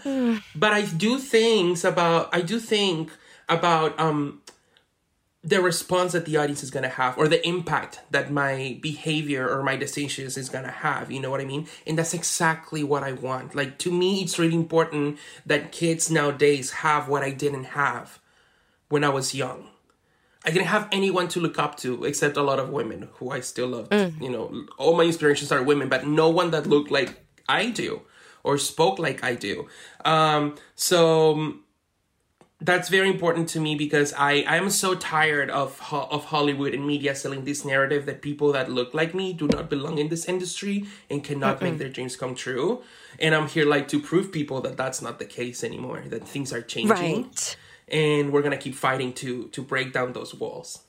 But 0.56 0.72
I 0.72 0.82
do 0.82 1.18
things 1.18 1.84
about 1.84 2.34
I 2.34 2.40
do 2.42 2.58
think 2.58 3.12
about 3.48 3.98
um 4.00 4.42
the 5.42 5.60
response 5.60 6.12
that 6.12 6.26
the 6.26 6.36
audience 6.36 6.62
is 6.62 6.70
going 6.70 6.82
to 6.82 6.88
have 6.88 7.16
or 7.16 7.26
the 7.26 7.46
impact 7.46 8.00
that 8.10 8.30
my 8.30 8.78
behavior 8.82 9.48
or 9.48 9.62
my 9.62 9.74
decisions 9.74 10.36
is 10.36 10.50
going 10.50 10.64
to 10.64 10.70
have 10.70 11.10
you 11.10 11.20
know 11.20 11.30
what 11.30 11.40
i 11.40 11.44
mean? 11.44 11.66
And 11.86 11.98
that's 11.98 12.12
exactly 12.12 12.84
what 12.84 13.02
i 13.02 13.12
want. 13.12 13.54
Like 13.54 13.78
to 13.78 13.90
me 13.90 14.22
it's 14.22 14.38
really 14.38 14.54
important 14.54 15.18
that 15.46 15.72
kids 15.72 16.10
nowadays 16.10 16.70
have 16.70 17.08
what 17.08 17.22
i 17.22 17.30
didn't 17.30 17.64
have 17.64 18.18
when 18.88 19.02
i 19.02 19.08
was 19.08 19.34
young. 19.34 19.68
I 20.44 20.50
didn't 20.50 20.68
have 20.68 20.88
anyone 20.90 21.28
to 21.28 21.40
look 21.40 21.58
up 21.58 21.76
to 21.78 22.04
except 22.04 22.36
a 22.36 22.42
lot 22.42 22.58
of 22.58 22.68
women 22.70 23.08
who 23.14 23.30
i 23.30 23.40
still 23.40 23.68
love 23.68 23.88
you 24.20 24.30
know. 24.30 24.66
All 24.76 24.94
my 24.94 25.04
inspirations 25.04 25.50
are 25.50 25.62
women 25.62 25.88
but 25.88 26.06
no 26.06 26.28
one 26.28 26.50
that 26.50 26.66
looked 26.66 26.90
like 26.90 27.24
i 27.48 27.70
do 27.70 28.02
or 28.44 28.58
spoke 28.58 28.98
like 28.98 29.24
i 29.24 29.34
do. 29.34 29.68
Um 30.04 30.56
so 30.74 31.54
that's 32.62 32.88
very 32.90 33.08
important 33.08 33.48
to 33.50 33.60
me 33.60 33.74
because 33.74 34.12
I 34.16 34.44
I'm 34.46 34.68
so 34.70 34.94
tired 34.94 35.50
of 35.50 35.78
Ho- 35.78 36.08
of 36.10 36.26
Hollywood 36.26 36.74
and 36.74 36.86
media 36.86 37.14
selling 37.14 37.44
this 37.44 37.64
narrative 37.64 38.04
that 38.06 38.20
people 38.22 38.52
that 38.52 38.70
look 38.70 38.92
like 38.94 39.14
me 39.14 39.32
do 39.32 39.46
not 39.48 39.70
belong 39.70 39.98
in 39.98 40.08
this 40.08 40.26
industry 40.26 40.84
and 41.10 41.24
cannot 41.24 41.62
make 41.62 41.78
their 41.78 41.88
dreams 41.88 42.16
come 42.16 42.34
true. 42.34 42.82
And 43.18 43.34
I'm 43.34 43.48
here 43.48 43.64
like 43.66 43.88
to 43.88 44.00
prove 44.00 44.30
people 44.32 44.60
that 44.62 44.76
that's 44.76 45.00
not 45.02 45.18
the 45.18 45.24
case 45.24 45.64
anymore. 45.64 46.02
That 46.06 46.26
things 46.28 46.52
are 46.52 46.62
changing, 46.62 46.90
Right. 46.96 47.56
and 47.88 48.32
we're 48.32 48.42
gonna 48.42 48.58
keep 48.66 48.74
fighting 48.74 49.12
to 49.14 49.48
to 49.48 49.62
break 49.62 49.92
down 49.92 50.12
those 50.12 50.34
walls. 50.34 50.80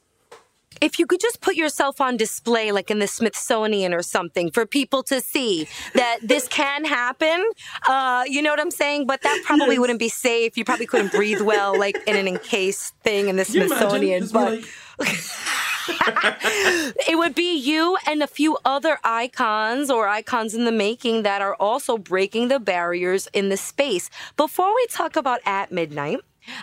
If 0.79 0.97
you 0.97 1.05
could 1.05 1.19
just 1.19 1.41
put 1.41 1.55
yourself 1.55 1.99
on 1.99 2.17
display, 2.17 2.71
like 2.71 2.89
in 2.89 2.99
the 2.99 3.07
Smithsonian 3.07 3.93
or 3.93 4.01
something, 4.01 4.51
for 4.51 4.65
people 4.65 5.03
to 5.03 5.21
see 5.21 5.67
that 5.93 6.19
this 6.23 6.47
can 6.47 6.85
happen, 6.85 7.45
uh, 7.87 8.23
you 8.27 8.41
know 8.41 8.51
what 8.51 8.59
I'm 8.59 8.71
saying? 8.71 9.05
But 9.05 9.21
that 9.21 9.41
probably 9.45 9.77
wouldn't 9.77 9.99
be 9.99 10.09
safe. 10.09 10.57
You 10.57 10.65
probably 10.65 10.85
couldn't 10.85 11.11
breathe 11.11 11.41
well, 11.41 11.77
like 11.77 12.01
in 12.07 12.15
an 12.15 12.27
encased 12.27 12.95
thing 13.03 13.27
in 13.27 13.35
the 13.35 13.49
you? 13.51 13.67
Smithsonian. 13.67 14.27
But 14.31 14.63
it 17.07 17.17
would 17.17 17.35
be 17.35 17.57
you 17.57 17.97
and 18.07 18.23
a 18.23 18.27
few 18.27 18.57
other 18.65 18.97
icons 19.03 19.89
or 19.89 20.07
icons 20.07 20.53
in 20.53 20.65
the 20.65 20.71
making 20.71 21.23
that 21.23 21.41
are 21.41 21.55
also 21.55 21.97
breaking 21.97 22.47
the 22.47 22.59
barriers 22.59 23.27
in 23.33 23.49
the 23.49 23.57
space. 23.57 24.09
Before 24.37 24.73
we 24.73 24.85
talk 24.87 25.15
about 25.15 25.41
at 25.45 25.71
midnight, 25.71 26.19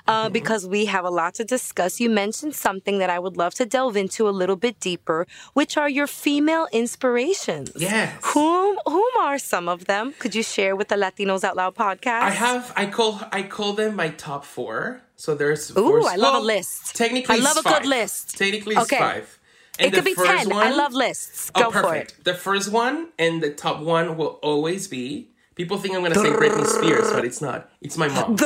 uh, 0.07 0.29
because 0.29 0.67
we 0.67 0.87
have 0.87 1.05
a 1.05 1.11
lot 1.11 1.35
to 1.35 1.45
discuss. 1.45 2.01
You 2.01 2.11
mentioned 2.11 2.55
something 2.55 2.99
that 2.99 3.11
I 3.11 3.19
would 3.19 3.37
love 3.37 3.55
to 3.55 3.67
delve 3.67 3.97
into 3.97 4.29
a 4.29 4.31
little 4.41 4.57
bit 4.57 4.81
deeper, 4.81 5.27
which 5.55 5.77
are 5.77 5.89
your 5.89 6.07
female 6.07 6.67
inspirations. 6.73 7.73
Yes. 7.77 8.13
Whom 8.35 8.79
whom 8.87 9.13
are 9.21 9.39
some 9.39 9.69
of 9.69 9.85
them? 9.87 10.15
Could 10.19 10.35
you 10.35 10.43
share 10.43 10.75
with 10.77 10.89
the 10.89 10.97
Latinos 10.97 11.45
Out 11.45 11.57
Loud 11.57 11.75
podcast? 11.75 12.23
I 12.23 12.31
have 12.31 12.73
I 12.77 12.87
call 12.87 13.21
I 13.33 13.43
call 13.43 13.73
them 13.75 13.97
my 13.97 14.09
top 14.11 14.45
four. 14.45 15.03
So 15.17 15.35
there's 15.35 15.71
Ooh, 15.71 15.75
four- 15.75 16.09
I 16.09 16.17
love 16.17 16.37
a 16.43 16.47
list. 16.47 16.95
Technically, 16.95 17.37
I 17.37 17.39
love 17.39 17.57
a 17.57 17.63
good 17.63 17.87
list. 17.87 18.39
Technically, 18.39 18.77
Okay. 18.77 18.99
five. 18.99 19.39
it 19.79 19.93
could 19.93 20.05
be 20.05 20.15
ten. 20.15 20.53
I 20.53 20.71
love 20.71 20.93
lists. 20.93 21.51
Oh, 21.55 21.63
Go 21.65 21.71
for 21.71 21.83
perfect. 21.83 22.11
it. 22.19 22.25
The 22.25 22.35
first 22.35 22.71
one 22.71 23.09
and 23.19 23.43
the 23.43 23.51
top 23.51 23.81
one 23.81 24.17
will 24.17 24.39
always 24.43 24.87
be. 24.89 25.31
People 25.57 25.77
think 25.79 25.95
I'm 25.97 26.03
gonna 26.03 26.15
say 26.15 26.31
Britney 26.31 26.65
Spears, 26.67 27.11
but 27.13 27.25
it's 27.25 27.41
not. 27.41 27.69
It's 27.81 27.97
my 27.99 28.07
mom. 28.09 28.37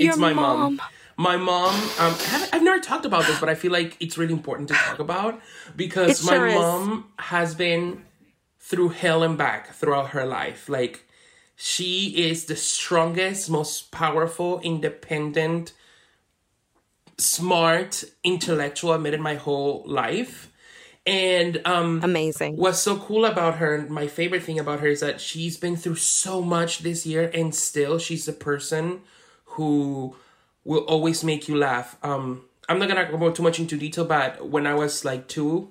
Oh, 0.00 0.04
It's 0.04 0.16
your 0.16 0.26
my 0.26 0.32
mom. 0.32 0.60
mom. 0.76 0.80
My 1.16 1.36
mom. 1.36 1.74
Um, 1.74 2.14
I 2.18 2.24
haven't- 2.48 2.64
never 2.64 2.80
talked 2.80 3.04
about 3.04 3.26
this, 3.26 3.38
but 3.38 3.48
I 3.48 3.54
feel 3.54 3.72
like 3.72 3.96
it's 4.00 4.16
really 4.16 4.32
important 4.32 4.68
to 4.70 4.74
talk 4.74 4.98
about 4.98 5.40
because 5.76 6.24
sure 6.24 6.40
my 6.46 6.48
is. 6.48 6.54
mom 6.54 7.06
has 7.18 7.54
been 7.54 8.04
through 8.58 8.90
hell 8.90 9.22
and 9.22 9.36
back 9.36 9.74
throughout 9.74 10.10
her 10.10 10.24
life. 10.24 10.68
Like 10.68 11.04
she 11.56 12.08
is 12.30 12.46
the 12.46 12.56
strongest, 12.56 13.50
most 13.50 13.90
powerful, 13.90 14.60
independent, 14.60 15.72
smart, 17.18 18.04
intellectual 18.24 18.92
I've 18.92 19.02
met 19.02 19.14
in 19.14 19.20
my 19.22 19.34
whole 19.34 19.82
life. 19.86 20.50
And 21.06 21.60
um 21.64 22.00
Amazing. 22.02 22.56
what's 22.56 22.78
so 22.80 22.96
cool 22.98 23.24
about 23.24 23.56
her 23.56 23.86
my 23.88 24.06
favorite 24.06 24.42
thing 24.42 24.58
about 24.58 24.80
her 24.80 24.86
is 24.88 25.00
that 25.00 25.20
she's 25.20 25.56
been 25.56 25.76
through 25.76 25.96
so 25.96 26.42
much 26.42 26.80
this 26.80 27.06
year 27.06 27.30
and 27.34 27.54
still 27.54 27.98
she's 27.98 28.28
a 28.28 28.32
person 28.34 29.00
who 29.50 30.16
will 30.64 30.84
always 30.84 31.24
make 31.24 31.48
you 31.48 31.56
laugh. 31.56 31.96
Um 32.02 32.42
i'm 32.70 32.78
not 32.78 32.88
gonna 32.88 33.10
go 33.10 33.30
too 33.32 33.42
much 33.42 33.58
into 33.58 33.76
detail 33.76 34.04
but 34.04 34.48
when 34.48 34.64
i 34.64 34.72
was 34.72 35.04
like 35.04 35.26
two 35.26 35.68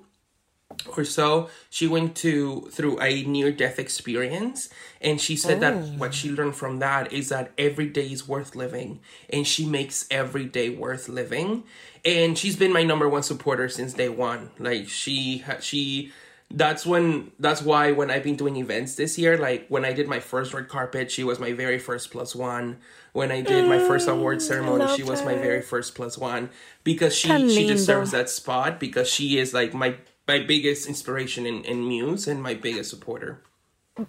or 0.96 1.04
so 1.04 1.50
she 1.70 1.88
went 1.88 2.16
to 2.16 2.70
through 2.72 3.00
a 3.02 3.24
near 3.24 3.52
death 3.52 3.80
experience 3.80 4.70
and 5.02 5.20
she 5.20 5.36
said 5.36 5.62
that 5.62 5.74
what 5.98 6.14
she 6.14 6.30
learned 6.30 6.56
from 6.56 6.80
that 6.80 7.12
is 7.12 7.30
that 7.30 7.52
every 7.58 7.88
day 7.88 8.08
is 8.12 8.28
worth 8.28 8.56
living 8.56 9.00
and 9.30 9.48
she 9.48 9.66
makes 9.66 10.06
every 10.12 10.46
day 10.46 10.70
worth 10.70 11.08
living. 11.10 11.64
And 12.06 12.38
she's 12.38 12.56
been 12.56 12.72
my 12.72 12.84
number 12.84 13.10
one 13.10 13.24
supporter 13.24 13.68
since 13.70 13.94
day 13.94 14.10
one. 14.10 14.52
Like 14.60 14.88
she 14.90 15.44
she 15.60 16.12
that's 16.52 16.86
when 16.86 17.32
that's 17.40 17.62
why 17.62 17.92
when 17.92 18.10
i've 18.10 18.24
been 18.24 18.36
doing 18.36 18.56
events 18.56 18.96
this 18.96 19.18
year 19.20 19.38
like 19.38 19.68
when 19.68 19.86
i 19.86 19.94
did 19.94 20.08
my 20.08 20.20
first 20.20 20.54
red 20.54 20.68
carpet 20.68 21.12
she 21.12 21.24
was 21.24 21.40
my 21.40 21.54
very 21.54 21.78
first 21.78 22.10
plus 22.10 22.36
one 22.36 22.78
when 23.14 23.32
i 23.32 23.40
did 23.40 23.68
my 23.68 23.78
first 23.78 24.08
award 24.08 24.40
mm, 24.40 24.42
ceremony 24.42 24.88
she 24.96 25.04
was 25.04 25.24
my 25.24 25.36
very 25.36 25.62
first 25.62 25.94
plus 25.94 26.18
one 26.18 26.50
because 26.84 27.16
she 27.16 27.28
Tan 27.28 27.50
she 27.50 27.66
lindo. 27.66 27.68
deserves 27.68 28.12
that 28.12 28.30
spot 28.30 28.80
because 28.80 29.08
she 29.08 29.38
is 29.38 29.54
like 29.54 29.76
my 29.76 29.96
my 30.30 30.40
biggest 30.40 30.88
inspiration 30.88 31.48
and, 31.48 31.66
and 31.66 31.88
muse 31.88 32.28
and 32.28 32.42
my 32.42 32.54
biggest 32.54 32.92
supporter. 32.92 33.42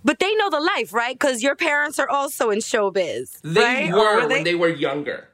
But 0.05 0.19
they 0.21 0.33
know 0.37 0.51
the 0.51 0.61
life, 0.61 0.93
right? 0.93 1.19
Because 1.19 1.43
your 1.43 1.57
parents 1.57 1.99
are 1.99 2.09
also 2.09 2.51
in 2.51 2.59
showbiz. 2.59 3.41
They 3.43 3.61
right? 3.61 3.93
Or 3.93 4.21
were 4.21 4.29
when 4.29 4.45
they 4.45 4.55
were 4.55 4.69
younger. 4.69 5.29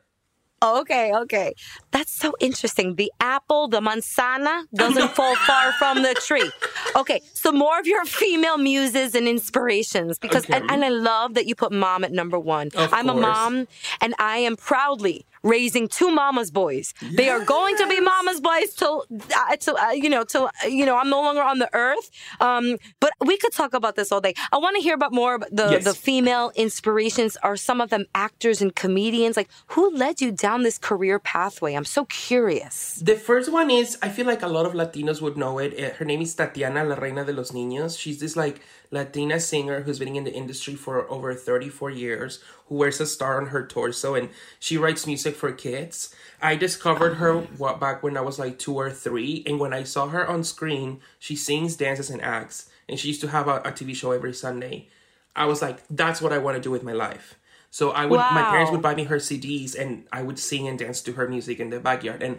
Okay, 0.63 1.13
okay. 1.15 1.53
That's 1.91 2.13
so 2.13 2.33
interesting. 2.41 2.95
The 2.95 3.13
apple, 3.21 3.69
the 3.69 3.81
manzana, 3.81 4.65
doesn't 4.75 5.11
fall 5.11 5.35
far 5.47 5.73
from 5.75 6.03
the 6.03 6.15
tree. 6.15 6.51
Okay, 6.97 7.21
so 7.35 7.53
more 7.53 7.79
of 7.79 7.87
your 7.87 8.05
female 8.07 8.57
muses 8.57 9.15
and 9.15 9.29
inspirations 9.29 10.19
because, 10.19 10.45
and, 10.47 10.65
Okay. 10.65 10.75
and 10.75 10.85
I 10.85 10.89
love 10.89 11.35
that 11.35 11.47
you 11.47 11.55
put 11.55 11.73
mom 11.73 12.05
at 12.05 12.13
number 12.13 12.39
one. 12.39 12.69
Of 12.75 12.93
I'm 12.93 13.09
a 13.11 13.15
mom, 13.15 13.69
and 14.01 14.15
I 14.19 14.39
am 14.39 14.57
proudly 14.57 15.27
raising 15.55 15.85
two 15.99 16.11
mama's 16.23 16.51
boys. 16.63 16.87
They 17.21 17.29
are 17.35 17.43
going 17.57 17.75
to 17.83 17.87
be 17.95 17.99
mama's 18.01 18.41
boys 18.51 18.69
till, 18.81 18.97
uh, 19.41 19.57
till 19.65 19.77
uh, 19.77 19.91
you 20.05 20.11
know, 20.15 20.23
till 20.33 20.47
uh, 20.47 20.67
you 20.79 20.85
know, 20.89 20.97
I'm 21.01 21.11
no 21.17 21.21
longer 21.27 21.43
on 21.53 21.59
the 21.65 21.71
earth. 21.87 22.07
Um, 22.41 22.65
but 23.05 23.13
we 23.31 23.37
could 23.43 23.53
talk 23.61 23.73
about 23.81 23.95
this 23.99 24.09
all 24.13 24.21
day. 24.29 24.35
I 24.53 24.59
want 24.65 24.75
to 24.77 24.83
hear 24.87 24.95
about 25.01 25.13
more 25.23 25.33
about 25.39 25.51
the 25.61 25.67
Yes. 25.77 25.85
the 25.85 25.95
female 26.09 26.47
inspirations. 26.65 27.33
Are 27.49 27.57
some 27.69 27.79
of 27.85 27.89
them 27.95 28.05
actors 28.27 28.59
and 28.65 28.71
comedians? 28.85 29.35
Like, 29.41 29.51
who 29.75 29.85
led 30.05 30.15
you 30.25 30.31
down 30.47 30.59
this 30.69 30.79
career 30.91 31.17
pathway? 31.35 31.75
I'm 31.79 31.85
so 31.99 32.03
curious. 32.07 32.77
The 33.13 33.17
first 33.31 33.49
one 33.61 33.69
is 33.81 33.87
I 34.07 34.09
feel 34.17 34.27
like 34.33 34.43
a 34.43 34.53
lot 34.57 34.65
of 34.69 34.73
Latinos 34.83 35.19
would 35.25 35.37
know 35.43 35.55
it. 35.65 35.71
Uh, 35.79 35.95
Her 35.99 36.05
name 36.11 36.23
is 36.27 36.35
Tatiana 36.41 36.85
La 36.91 36.97
Reina 37.05 37.23
de 37.25 37.33
los 37.33 37.51
Niños. 37.59 37.99
She's 38.03 38.19
this 38.25 38.37
like 38.45 38.57
Latina 38.91 39.41
singer 39.41 39.83
who's 39.83 39.99
been 39.99 40.15
in 40.17 40.25
the 40.25 40.33
industry 40.33 40.75
for 40.75 41.11
over 41.11 41.35
34 41.35 41.91
years, 41.91 42.43
who 42.69 42.77
wears 42.77 43.01
a 43.01 43.07
star 43.07 43.41
on 43.41 43.49
her 43.49 43.67
torso 43.67 44.15
and 44.15 44.31
she 44.59 44.77
writes 44.77 45.07
music 45.07 45.35
for 45.35 45.53
kids. 45.53 46.15
I 46.41 46.57
discovered 46.57 47.15
her 47.15 47.39
what, 47.59 47.81
back 47.81 48.03
when 48.03 48.17
I 48.17 48.21
was 48.21 48.39
like 48.39 48.59
two 48.59 48.75
or 48.75 48.91
three, 48.91 49.43
and 49.47 49.59
when 49.59 49.73
I 49.73 49.83
saw 49.83 50.09
her 50.09 50.27
on 50.29 50.45
screen, 50.45 51.01
she 51.19 51.37
sings, 51.37 51.77
dances, 51.77 52.11
and 52.11 52.23
acts. 52.23 52.69
And 52.89 52.99
she 52.99 53.09
used 53.09 53.21
to 53.23 53.29
have 53.29 53.49
a, 53.49 53.57
a 53.57 53.73
TV 53.73 53.95
show 53.95 54.13
every 54.13 54.35
Sunday. 54.35 54.89
I 55.35 55.47
was 55.47 55.61
like, 55.61 55.83
that's 55.91 56.23
what 56.23 56.33
I 56.33 56.39
want 56.39 56.57
to 56.57 56.63
do 56.63 56.71
with 56.71 56.83
my 56.83 56.93
life. 56.93 57.37
So 57.71 57.91
I 57.91 58.07
would, 58.07 58.17
my 58.17 58.43
parents 58.43 58.71
would 58.71 58.81
buy 58.81 58.95
me 58.95 59.05
her 59.05 59.17
CDs, 59.17 59.79
and 59.79 60.07
I 60.13 60.23
would 60.23 60.39
sing 60.39 60.67
and 60.67 60.79
dance 60.79 61.03
to 61.03 61.13
her 61.13 61.29
music 61.29 61.61
in 61.61 61.71
the 61.71 61.79
backyard. 61.79 62.23
And 62.23 62.39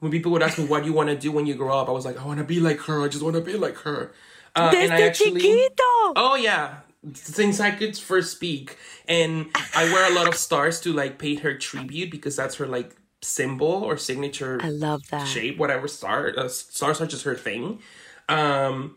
when 0.00 0.12
people 0.12 0.32
would 0.32 0.42
ask 0.42 0.58
me, 0.58 0.66
"What 0.66 0.82
do 0.82 0.88
you 0.88 0.92
want 0.92 1.08
to 1.08 1.16
do 1.16 1.32
when 1.32 1.46
you 1.46 1.54
grow 1.54 1.78
up?" 1.78 1.88
I 1.88 1.92
was 1.92 2.04
like, 2.04 2.20
"I 2.20 2.26
want 2.26 2.38
to 2.38 2.44
be 2.44 2.60
like 2.60 2.80
her. 2.80 3.02
I 3.02 3.08
just 3.08 3.22
want 3.22 3.36
to 3.36 3.40
be 3.40 3.56
like 3.56 3.76
her." 3.78 4.12
Uh, 4.56 4.72
and 4.74 4.92
I 4.92 4.96
Desde 4.96 5.06
actually, 5.08 5.40
chiquito. 5.40 5.92
oh 6.16 6.36
yeah, 6.40 6.76
since 7.14 7.60
I 7.60 7.70
could 7.70 7.96
first 7.96 8.32
speak, 8.32 8.76
and 9.06 9.46
I 9.74 9.84
wear 9.92 10.10
a 10.10 10.14
lot 10.14 10.28
of 10.28 10.34
stars 10.34 10.80
to 10.80 10.92
like 10.92 11.18
pay 11.18 11.34
her 11.36 11.54
tribute 11.54 12.10
because 12.10 12.34
that's 12.36 12.56
her 12.56 12.66
like 12.66 12.96
symbol 13.22 13.84
or 13.84 13.96
signature 13.96 14.58
I 14.62 14.70
love 14.70 15.02
that. 15.10 15.26
shape, 15.26 15.58
whatever 15.58 15.88
star. 15.88 16.32
Uh, 16.36 16.48
stars 16.48 17.00
are 17.00 17.06
just 17.06 17.24
her 17.24 17.34
thing. 17.34 17.80
Um, 18.28 18.96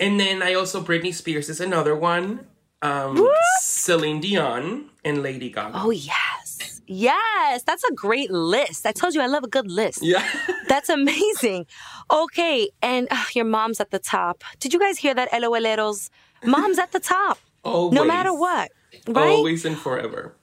and 0.00 0.18
then 0.18 0.42
I 0.42 0.54
also 0.54 0.82
Britney 0.82 1.12
Spears 1.12 1.48
is 1.48 1.60
another 1.60 1.94
one. 1.94 2.46
Um, 2.82 3.28
Celine 3.60 4.20
Dion 4.20 4.90
and 5.04 5.22
Lady 5.22 5.50
Gaga. 5.50 5.72
Oh 5.82 5.90
yes, 5.90 6.45
yes. 6.86 7.62
That's 7.62 7.84
a 7.84 7.92
great 7.92 8.30
list. 8.30 8.86
I 8.86 8.92
told 8.92 9.14
you 9.14 9.20
I 9.20 9.26
love 9.26 9.44
a 9.44 9.48
good 9.48 9.70
list. 9.70 10.02
Yeah. 10.02 10.26
That's 10.68 10.88
amazing. 10.88 11.66
Okay, 12.10 12.68
and 12.82 13.08
uh, 13.10 13.24
your 13.34 13.44
mom's 13.44 13.80
at 13.80 13.90
the 13.90 13.98
top. 13.98 14.42
Did 14.60 14.72
you 14.72 14.80
guys 14.80 14.98
hear 14.98 15.14
that, 15.14 15.30
LOLeros? 15.32 16.10
Mom's 16.44 16.78
at 16.78 16.92
the 16.92 17.00
top. 17.00 17.38
Always. 17.64 17.94
No 17.98 18.04
matter 18.04 18.32
what, 18.32 18.70
right? 19.08 19.30
Always 19.30 19.64
and 19.64 19.76
forever. 19.76 20.34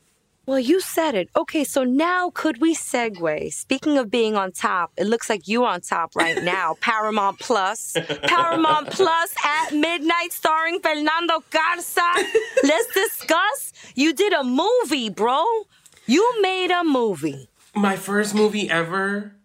Well, 0.45 0.59
you 0.59 0.81
said 0.81 1.15
it. 1.15 1.29
Okay, 1.37 1.63
so 1.63 1.85
now 1.85 2.29
could 2.33 2.59
we 2.59 2.75
segue? 2.75 3.53
Speaking 3.53 3.97
of 3.97 4.11
being 4.11 4.35
on 4.35 4.51
top, 4.51 4.91
it 4.97 5.07
looks 5.07 5.29
like 5.29 5.47
you're 5.47 5.65
on 5.65 5.79
top 5.79 6.17
right 6.17 6.43
now. 6.55 6.75
Paramount 6.81 7.39
Plus. 7.39 7.95
Paramount 8.23 8.89
Plus 8.89 9.33
at 9.45 9.71
midnight 9.73 10.33
starring 10.33 10.79
Fernando 10.81 11.41
Carsa. 11.49 12.25
Let's 12.61 12.93
discuss. 12.93 13.71
You 13.95 14.11
did 14.11 14.33
a 14.33 14.43
movie, 14.43 15.09
bro. 15.09 15.45
You 16.05 16.41
made 16.41 16.71
a 16.71 16.83
movie. 16.83 17.49
My 17.75 17.95
first 17.95 18.35
movie 18.35 18.69
ever. 18.69 19.35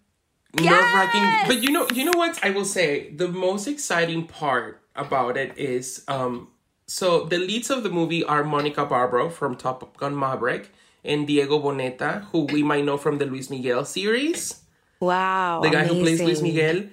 Nerve 0.55 0.93
wracking. 0.95 1.47
But 1.47 1.63
you 1.63 1.71
know, 1.71 1.87
you 1.95 2.05
know 2.05 2.17
what 2.19 2.39
I 2.43 2.51
will 2.51 2.65
say? 2.65 3.11
The 3.13 3.29
most 3.29 3.67
exciting 3.69 4.27
part 4.27 4.83
about 4.97 5.37
it 5.37 5.57
is 5.57 6.05
um 6.09 6.49
so 6.87 7.25
the 7.25 7.39
leads 7.39 7.71
of 7.71 7.83
the 7.83 7.91
movie 7.91 8.25
are 8.25 8.43
Monica 8.43 8.85
Barbaro 8.85 9.29
from 9.31 9.55
Top 9.57 9.97
Gun 9.97 10.19
Maverick 10.19 10.73
and 11.05 11.27
Diego 11.27 11.59
Boneta, 11.61 12.25
who 12.33 12.45
we 12.47 12.63
might 12.63 12.85
know 12.85 12.97
from 12.97 13.19
the 13.19 13.27
Luis 13.27 13.51
Miguel 13.51 13.85
series. 13.85 14.65
Wow. 15.01 15.61
The 15.63 15.71
guy 15.71 15.85
who 15.87 16.01
plays 16.01 16.21
Luis. 16.21 16.43
Miguel. 16.43 16.85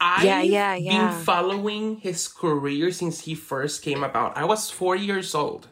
I've 0.00 0.24
Yeah, 0.24 0.40
yeah, 0.40 0.74
yeah. 0.76 1.10
been 1.12 1.24
following 1.24 1.96
his 1.98 2.26
career 2.26 2.90
since 2.90 3.20
he 3.28 3.34
first 3.34 3.82
came 3.82 4.02
about. 4.02 4.34
I 4.36 4.44
was 4.46 4.70
four 4.70 4.96
years 4.96 5.34
old. 5.34 5.68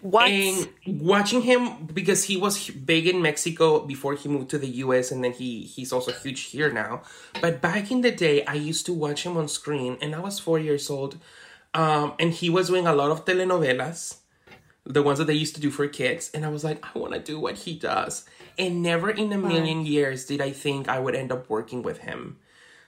What? 0.00 0.30
And 0.30 0.68
watching 0.86 1.42
him 1.42 1.86
because 1.92 2.24
he 2.24 2.36
was 2.36 2.70
big 2.70 3.06
in 3.06 3.20
Mexico 3.22 3.80
before 3.80 4.14
he 4.14 4.28
moved 4.28 4.48
to 4.50 4.58
the 4.58 4.68
US 4.84 5.10
and 5.10 5.22
then 5.24 5.32
he 5.32 5.62
he's 5.62 5.92
also 5.92 6.12
huge 6.12 6.42
here 6.54 6.70
now. 6.72 7.02
But 7.40 7.60
back 7.60 7.90
in 7.90 8.00
the 8.02 8.10
day 8.10 8.44
I 8.44 8.54
used 8.54 8.86
to 8.86 8.92
watch 8.94 9.24
him 9.24 9.36
on 9.36 9.48
screen 9.48 9.98
and 10.00 10.14
I 10.14 10.20
was 10.20 10.38
4 10.38 10.58
years 10.58 10.88
old. 10.90 11.18
Um 11.74 12.14
and 12.18 12.32
he 12.32 12.48
was 12.50 12.68
doing 12.68 12.86
a 12.86 12.94
lot 12.94 13.10
of 13.10 13.24
telenovelas, 13.24 14.16
the 14.84 15.02
ones 15.02 15.18
that 15.18 15.26
they 15.26 15.34
used 15.34 15.54
to 15.56 15.60
do 15.60 15.70
for 15.70 15.86
kids 15.88 16.30
and 16.32 16.44
I 16.44 16.48
was 16.48 16.64
like 16.64 16.78
I 16.82 16.98
want 16.98 17.12
to 17.14 17.20
do 17.20 17.38
what 17.38 17.56
he 17.58 17.74
does. 17.74 18.24
And 18.58 18.82
never 18.82 19.10
in 19.10 19.32
a 19.32 19.38
million 19.38 19.84
years 19.86 20.24
did 20.26 20.40
I 20.40 20.50
think 20.50 20.88
I 20.88 20.98
would 20.98 21.14
end 21.14 21.30
up 21.30 21.48
working 21.50 21.82
with 21.82 21.98
him. 21.98 22.38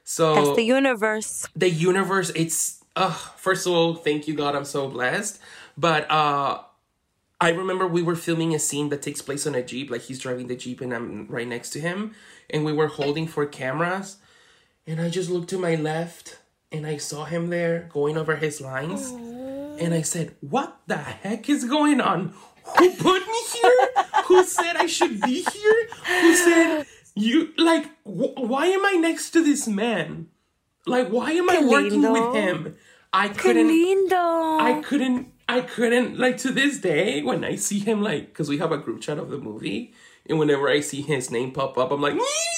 So 0.04 0.34
That's 0.34 0.56
the 0.56 0.64
universe. 0.64 1.46
the 1.54 1.70
universe 1.70 2.30
it's 2.34 2.82
uh 2.96 3.12
first 3.36 3.66
of 3.66 3.72
all 3.72 3.94
thank 3.94 4.26
you 4.26 4.34
god 4.34 4.56
i'm 4.56 4.64
so 4.64 4.88
blessed 4.88 5.38
but 5.78 6.10
uh 6.10 6.58
i 7.40 7.48
remember 7.50 7.86
we 7.86 8.02
were 8.02 8.16
filming 8.16 8.54
a 8.54 8.58
scene 8.58 8.88
that 8.90 9.02
takes 9.02 9.22
place 9.22 9.46
on 9.46 9.54
a 9.54 9.62
jeep 9.62 9.90
like 9.90 10.02
he's 10.02 10.18
driving 10.18 10.46
the 10.46 10.56
jeep 10.56 10.80
and 10.80 10.92
i'm 10.92 11.26
right 11.28 11.48
next 11.48 11.70
to 11.70 11.80
him 11.80 12.14
and 12.50 12.64
we 12.64 12.72
were 12.72 12.88
holding 12.88 13.26
for 13.26 13.46
cameras 13.46 14.16
and 14.86 15.00
i 15.00 15.08
just 15.08 15.30
looked 15.30 15.48
to 15.50 15.58
my 15.58 15.74
left 15.74 16.38
and 16.72 16.86
i 16.86 16.96
saw 16.96 17.24
him 17.24 17.48
there 17.50 17.88
going 17.92 18.16
over 18.16 18.36
his 18.36 18.60
lines 18.60 19.10
and 19.80 19.94
i 19.94 20.02
said 20.02 20.34
what 20.40 20.78
the 20.86 20.96
heck 20.98 21.48
is 21.48 21.64
going 21.64 22.00
on? 22.00 22.34
Who 22.78 22.90
put 22.92 23.26
me 23.26 23.40
here? 23.52 23.88
Who 24.26 24.44
said 24.44 24.76
i 24.76 24.86
should 24.86 25.20
be 25.22 25.42
here? 25.42 25.88
Who 26.20 26.34
said 26.36 26.86
you 27.16 27.52
like 27.56 27.86
wh- 28.04 28.36
why 28.36 28.66
am 28.66 28.84
i 28.84 28.92
next 28.92 29.30
to 29.30 29.42
this 29.42 29.66
man? 29.66 30.28
Like 30.86 31.08
why 31.08 31.32
am 31.32 31.48
i 31.50 31.54
working 31.64 32.02
with 32.12 32.34
him? 32.34 32.76
I 33.12 33.28
couldn't. 33.28 33.66
I 34.60 34.82
couldn't, 34.84 35.32
I 35.50 35.60
couldn't, 35.62 36.18
like, 36.18 36.36
to 36.38 36.52
this 36.52 36.78
day, 36.78 37.22
when 37.22 37.44
I 37.44 37.56
see 37.56 37.80
him, 37.80 38.02
like, 38.02 38.28
because 38.28 38.48
we 38.48 38.58
have 38.58 38.72
a 38.72 38.78
group 38.78 39.00
chat 39.00 39.18
of 39.18 39.30
the 39.30 39.38
movie, 39.38 39.92
and 40.28 40.38
whenever 40.38 40.68
I 40.68 40.80
see 40.80 41.02
his 41.02 41.30
name 41.30 41.50
pop 41.52 41.76
up, 41.76 41.90
I'm 41.90 42.00
like, 42.00 42.14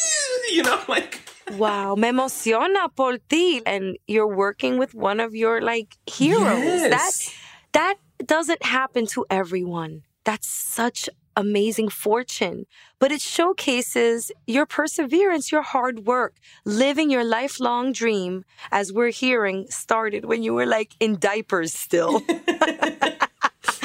you 0.53 0.63
know, 0.63 0.81
like, 0.89 1.21
Wow, 1.59 1.95
me 1.97 2.09
emociona 2.09 2.95
por 2.95 3.19
ti. 3.29 3.63
And 3.67 3.99
you're 4.07 4.29
working 4.29 4.79
with 4.79 4.95
one 4.95 5.21
of 5.21 5.35
your 5.35 5.61
like 5.61 5.97
heroes. 6.07 6.65
Yes. 6.65 7.35
That 7.73 7.97
that 8.19 8.27
doesn't 8.27 8.63
happen 8.63 9.07
to 9.09 9.27
everyone. 9.31 10.03
That's 10.25 10.49
such 10.49 11.09
amazing 11.37 11.89
fortune. 11.89 12.67
But 12.99 13.13
it 13.13 13.21
showcases 13.21 14.31
your 14.47 14.67
perseverance, 14.67 15.51
your 15.53 15.63
hard 15.63 16.07
work, 16.07 16.35
living 16.65 17.11
your 17.11 17.25
lifelong 17.25 17.93
dream, 17.93 18.45
as 18.71 18.93
we're 18.93 19.11
hearing, 19.11 19.67
started 19.71 20.25
when 20.25 20.43
you 20.43 20.55
were 20.55 20.67
like 20.67 20.93
in 21.01 21.19
diapers 21.19 21.73
still. 21.75 22.23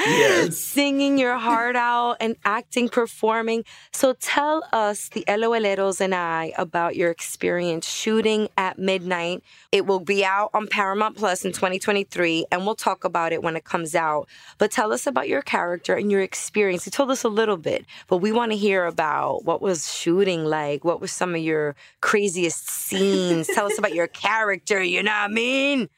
singing 0.50 1.18
your 1.18 1.36
heart 1.36 1.76
out 1.76 2.16
and 2.20 2.36
acting, 2.44 2.88
performing. 2.88 3.64
So 3.92 4.14
tell 4.14 4.64
us, 4.72 5.08
the 5.08 5.24
LOLeros 5.28 6.00
and 6.00 6.14
I, 6.14 6.52
about 6.56 6.96
your 6.96 7.10
experience 7.10 7.88
shooting 7.88 8.48
at 8.56 8.78
midnight. 8.78 9.42
It 9.72 9.86
will 9.86 10.00
be 10.00 10.24
out 10.24 10.50
on 10.54 10.66
Paramount 10.66 11.16
Plus 11.16 11.44
in 11.44 11.52
2023, 11.52 12.46
and 12.50 12.64
we'll 12.64 12.74
talk 12.74 13.04
about 13.04 13.32
it 13.32 13.42
when 13.42 13.56
it 13.56 13.64
comes 13.64 13.94
out. 13.94 14.28
But 14.58 14.70
tell 14.70 14.92
us 14.92 15.06
about 15.06 15.28
your 15.28 15.42
character 15.42 15.94
and 15.94 16.10
your 16.10 16.22
experience. 16.22 16.86
You 16.86 16.92
told 16.92 17.10
us 17.10 17.24
a 17.24 17.28
little 17.28 17.56
bit, 17.56 17.84
but 18.06 18.18
we 18.18 18.32
want 18.32 18.52
to 18.52 18.56
hear 18.56 18.86
about 18.86 19.44
what 19.44 19.60
was 19.60 19.92
shooting 19.92 20.44
like. 20.44 20.84
What 20.84 21.00
was 21.00 21.12
some 21.12 21.34
of 21.34 21.40
your 21.40 21.74
craziest 22.00 22.68
scenes? 22.68 23.48
tell 23.54 23.66
us 23.66 23.78
about 23.78 23.94
your 23.94 24.06
character. 24.06 24.82
You 24.82 25.02
know 25.02 25.12
what 25.12 25.18
I 25.18 25.28
mean? 25.28 25.88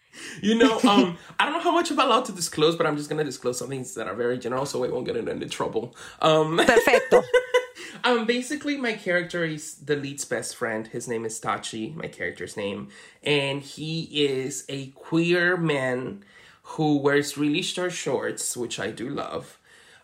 You 0.42 0.56
know, 0.56 0.80
um, 0.88 1.18
I 1.38 1.44
don't 1.44 1.54
know 1.54 1.60
how 1.60 1.72
much 1.72 1.90
I'm 1.90 1.98
allowed 1.98 2.24
to 2.26 2.32
disclose, 2.32 2.76
but 2.76 2.86
I'm 2.86 2.96
just 2.96 3.08
gonna 3.08 3.24
disclose 3.24 3.58
some 3.58 3.68
things 3.68 3.94
that 3.94 4.06
are 4.06 4.14
very 4.14 4.38
general, 4.38 4.66
so 4.66 4.80
we 4.80 4.88
won't 4.88 5.06
get 5.06 5.16
into 5.16 5.32
any 5.32 5.46
trouble. 5.46 5.94
Um, 6.20 6.58
Perfecto. 6.58 7.22
um, 8.04 8.26
basically, 8.26 8.76
my 8.76 8.94
character 8.94 9.44
is 9.44 9.74
the 9.76 9.96
lead's 9.96 10.24
best 10.24 10.56
friend. 10.56 10.86
His 10.86 11.08
name 11.08 11.24
is 11.24 11.40
Tachi, 11.40 11.94
my 11.94 12.08
character's 12.08 12.56
name, 12.56 12.88
and 13.22 13.62
he 13.62 14.02
is 14.26 14.64
a 14.68 14.88
queer 14.88 15.56
man 15.56 16.24
who 16.62 16.98
wears 16.98 17.36
really 17.36 17.62
short 17.62 17.92
shorts, 17.92 18.56
which 18.56 18.78
I 18.78 18.90
do 18.90 19.08
love. 19.08 19.58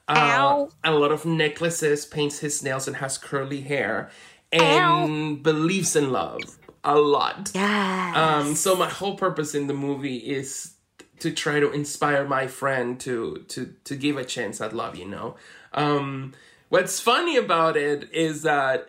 Uh, 0.08 0.66
a 0.84 0.92
lot 0.92 1.10
of 1.10 1.26
necklaces, 1.26 2.06
paints 2.06 2.38
his 2.38 2.62
nails, 2.62 2.86
and 2.86 2.96
has 2.96 3.18
curly 3.18 3.62
hair, 3.62 4.10
and 4.52 5.42
believes 5.42 5.96
in 5.96 6.12
love 6.12 6.58
a 6.86 6.96
lot. 6.96 7.50
Yes. 7.54 8.16
Um, 8.16 8.54
so 8.54 8.74
my 8.74 8.88
whole 8.88 9.16
purpose 9.16 9.54
in 9.54 9.66
the 9.66 9.74
movie 9.74 10.16
is 10.16 10.72
to 11.18 11.30
try 11.30 11.60
to 11.60 11.70
inspire 11.72 12.26
my 12.26 12.46
friend 12.46 12.98
to 13.00 13.44
to 13.48 13.74
to 13.84 13.96
give 13.96 14.16
a 14.16 14.24
chance 14.24 14.60
at 14.60 14.72
love. 14.72 14.96
You 14.96 15.06
know. 15.06 15.36
Um, 15.74 16.32
what's 16.70 17.00
funny 17.00 17.36
about 17.36 17.76
it 17.76 18.10
is 18.12 18.42
that 18.42 18.88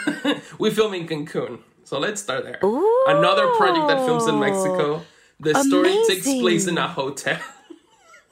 we 0.58 0.70
film 0.70 0.94
in 0.94 1.06
Cancun. 1.06 1.58
So 1.84 1.98
let's 1.98 2.22
start 2.22 2.44
there. 2.44 2.58
Ooh. 2.64 3.04
Another 3.08 3.46
project 3.56 3.88
that 3.88 4.06
films 4.06 4.26
in 4.26 4.40
Mexico. 4.40 5.04
The 5.40 5.54
story 5.62 5.94
takes 6.08 6.24
place 6.24 6.66
in 6.66 6.78
a 6.78 6.88
hotel. 6.88 7.38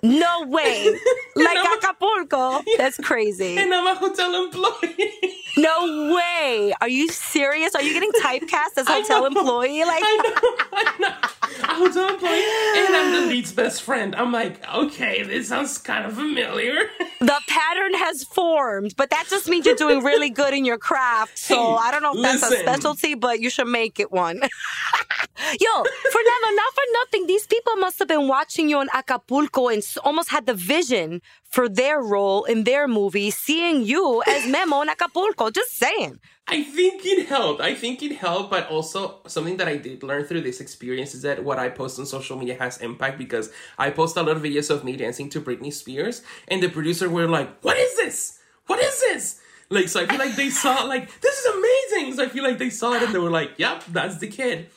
No 0.03 0.47
way. 0.47 0.99
like 1.37 1.59
Acapulco. 1.59 2.63
That's 2.79 2.97
crazy. 2.99 3.57
and 3.57 3.73
I'm 3.73 3.87
a 3.87 3.95
hotel 3.95 4.45
employee. 4.45 5.13
No 5.57 6.15
way. 6.15 6.73
Are 6.81 6.89
you 6.89 7.09
serious? 7.09 7.75
Are 7.75 7.83
you 7.83 7.93
getting 7.93 8.13
typecast 8.13 8.79
as 8.79 8.87
hotel 8.89 9.27
employee? 9.27 9.85
Like 9.85 10.03
I 10.05 10.17
know, 10.17 10.67
I 10.73 10.99
know. 10.99 11.29
A 11.65 11.75
hotel 11.75 12.09
employee, 12.09 12.87
and 12.87 12.97
I'm 12.97 13.13
the 13.13 13.27
lead's 13.29 13.53
best 13.53 13.83
friend. 13.83 14.15
I'm 14.15 14.33
like, 14.33 14.67
okay, 14.75 15.23
this 15.23 15.49
sounds 15.49 15.79
kind 15.79 16.07
of 16.07 16.15
familiar. 16.15 16.75
the 17.21 17.41
pattern 17.49 17.95
has 17.95 18.25
formed, 18.25 18.95
but 18.97 19.11
that 19.11 19.27
just 19.29 19.49
means 19.49 19.67
you're 19.67 19.77
doing 19.77 20.03
really 20.03 20.31
good 20.31 20.55
in 20.55 20.65
your 20.65 20.79
craft. 20.79 21.39
So 21.39 21.77
I 21.77 21.91
don't 21.91 22.03
know 22.03 22.15
if 22.15 22.41
that's 22.41 22.53
a 22.53 22.57
specialty, 22.57 23.15
but 23.15 23.41
you 23.41 23.51
should 23.51 23.69
make 23.69 24.01
it 24.01 24.11
one. 24.11 24.41
Yo, 25.61 25.83
Fernando, 26.13 26.49
not 26.55 26.75
for 26.75 26.85
nothing. 26.95 27.27
These 27.27 27.47
people 27.47 27.77
must 27.77 27.99
have 27.99 28.09
been 28.09 28.29
watching 28.29 28.69
you 28.69 28.81
in 28.81 28.89
Acapulco 28.93 29.69
and 29.69 29.83
almost 30.05 30.31
had 30.31 30.47
the 30.47 30.55
vision 30.55 31.21
for 31.53 31.69
their 31.69 32.01
role 32.01 32.45
in 32.45 32.65
their 32.65 32.89
movie, 32.89 33.31
seeing 33.31 33.85
you 33.85 34.23
as 34.27 34.49
Memo 34.49 34.81
in 34.81 34.89
Acapulco. 34.89 35.51
Just 35.51 35.77
saying. 35.77 36.19
I 36.49 36.65
think 36.65 37.05
it 37.05 37.27
helped. 37.29 37.61
I 37.61 37.75
think 37.75 38.03
it 38.03 38.17
helped, 38.17 38.51
but 38.51 38.69
also 38.69 39.21
something 39.27 39.59
that 39.59 39.69
I 39.69 39.77
did 39.77 40.03
learn 40.03 40.25
through 40.25 40.41
this 40.41 40.61
experience 40.61 41.15
is 41.15 41.23
that 41.23 41.45
what 41.45 41.59
I 41.59 41.69
post 41.69 41.99
on 42.01 42.07
social 42.07 42.37
media 42.37 42.57
has 42.59 42.79
impact 42.79 43.19
because 43.19 43.53
I 43.79 43.91
post 43.91 44.17
a 44.17 44.23
lot 44.23 44.37
of 44.37 44.43
videos 44.43 44.71
of 44.71 44.83
me 44.83 44.97
dancing 44.97 45.29
to 45.31 45.41
Britney 45.41 45.73
Spears, 45.73 46.23
and 46.49 46.63
the 46.63 46.69
producer 46.69 47.09
were 47.09 47.29
like, 47.29 47.63
"What 47.63 47.77
is 47.77 47.97
this? 47.97 48.41
What 48.67 48.81
is 48.81 48.99
this?" 49.01 49.41
Like, 49.69 49.89
so 49.89 50.01
I 50.01 50.07
feel 50.07 50.19
like 50.19 50.35
they 50.35 50.51
saw 50.51 50.85
like 50.85 51.21
this 51.21 51.39
is 51.39 51.47
amazing. 51.47 52.17
So 52.17 52.25
I 52.25 52.29
feel 52.29 52.45
like 52.45 52.59
they 52.59 52.71
saw 52.71 52.95
it 52.95 53.03
and 53.03 53.15
they 53.15 53.19
were 53.19 53.31
like, 53.31 53.53
"Yep, 53.59 53.85
that's 53.93 54.19
the 54.19 54.29
kid." 54.29 54.69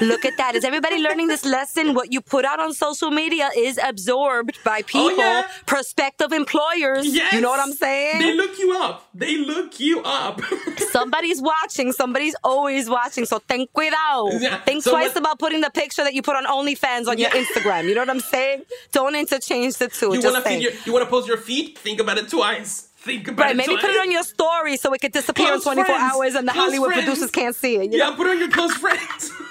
Look 0.00 0.24
at 0.24 0.36
that. 0.38 0.54
Is 0.54 0.64
everybody 0.64 0.98
learning 0.98 1.28
this 1.28 1.44
lesson? 1.44 1.94
What 1.94 2.12
you 2.12 2.20
put 2.20 2.44
out 2.44 2.58
on 2.60 2.72
social 2.72 3.10
media 3.10 3.50
is 3.56 3.78
absorbed 3.82 4.58
by 4.64 4.82
people, 4.82 5.02
Oh, 5.10 5.16
yeah. 5.16 5.46
prospective 5.66 6.32
employers. 6.32 7.06
Yes, 7.14 7.32
You 7.32 7.40
know 7.40 7.50
what 7.50 7.60
I'm 7.60 7.72
saying? 7.72 8.20
They 8.20 8.32
look 8.34 8.58
you 8.58 8.72
up. 8.76 9.08
They 9.14 9.36
look 9.38 9.78
you 9.80 10.00
up. 10.02 10.40
Somebody's 10.90 11.42
watching. 11.42 11.92
Somebody's 11.92 12.34
always 12.42 12.88
watching. 12.88 13.26
So 13.26 13.38
think 13.40 13.72
cuidado. 13.72 14.30
Yeah, 14.38 14.58
Think 14.60 14.82
so 14.82 14.92
twice 14.92 15.08
what- 15.10 15.18
about 15.18 15.38
putting 15.38 15.60
the 15.60 15.70
picture 15.70 16.02
that 16.04 16.14
you 16.14 16.22
put 16.22 16.36
on 16.36 16.46
OnlyFans 16.46 17.06
on 17.08 17.18
your 17.18 17.30
Instagram. 17.30 17.84
You 17.88 17.94
know 17.94 18.00
what 18.02 18.10
I'm 18.10 18.20
saying? 18.20 18.62
Don't 18.92 19.14
interchange 19.14 19.76
the 19.76 19.88
two. 19.88 20.14
you 20.14 20.20
want 20.22 20.36
to 20.36 20.42
saying. 20.42 20.62
your, 20.62 20.72
you 20.86 20.92
want 20.92 21.04
to 21.04 21.10
post 21.10 21.28
your 21.28 21.36
feet? 21.36 21.78
Think 21.78 22.00
about 22.00 22.18
it 22.18 22.28
twice. 22.28 22.88
Think 22.96 23.26
about 23.26 23.42
Right, 23.42 23.50
it 23.50 23.56
maybe 23.56 23.76
put 23.76 23.90
it 23.90 23.98
on 24.00 24.12
your 24.12 24.22
story 24.22 24.76
so 24.76 24.92
it 24.94 25.00
could 25.00 25.10
disappear 25.12 25.46
Close 25.48 25.66
in 25.66 25.72
24 25.74 25.84
friends. 25.84 26.12
hours 26.14 26.34
and 26.36 26.46
the 26.46 26.52
Close 26.52 26.64
Hollywood 26.66 26.92
friends. 26.92 27.04
producers 27.04 27.30
can't 27.32 27.56
see 27.56 27.74
it. 27.76 27.92
you 27.92 27.98
know? 27.98 28.10
Yeah, 28.10 28.16
put 28.16 28.28
it 28.28 28.30
on 28.30 28.38
your 28.38 28.48
close 28.50 28.72
friends. 28.74 29.32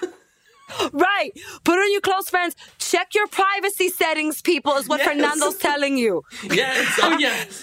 Right. 0.94 1.32
Put 1.64 1.78
on 1.80 1.92
your 1.92 2.02
close 2.02 2.30
friends. 2.30 2.56
Check 2.80 3.14
your 3.16 3.28
privacy 3.28 3.90
settings, 3.90 4.42
people, 4.42 4.76
is 4.78 4.88
what 4.88 5.00
Yes. 5.00 5.08
Fernando's 5.10 5.58
telling 5.58 5.98
you. 5.98 6.24
yes. 6.44 7.00
Oh 7.02 7.18
yeah. 7.18 7.46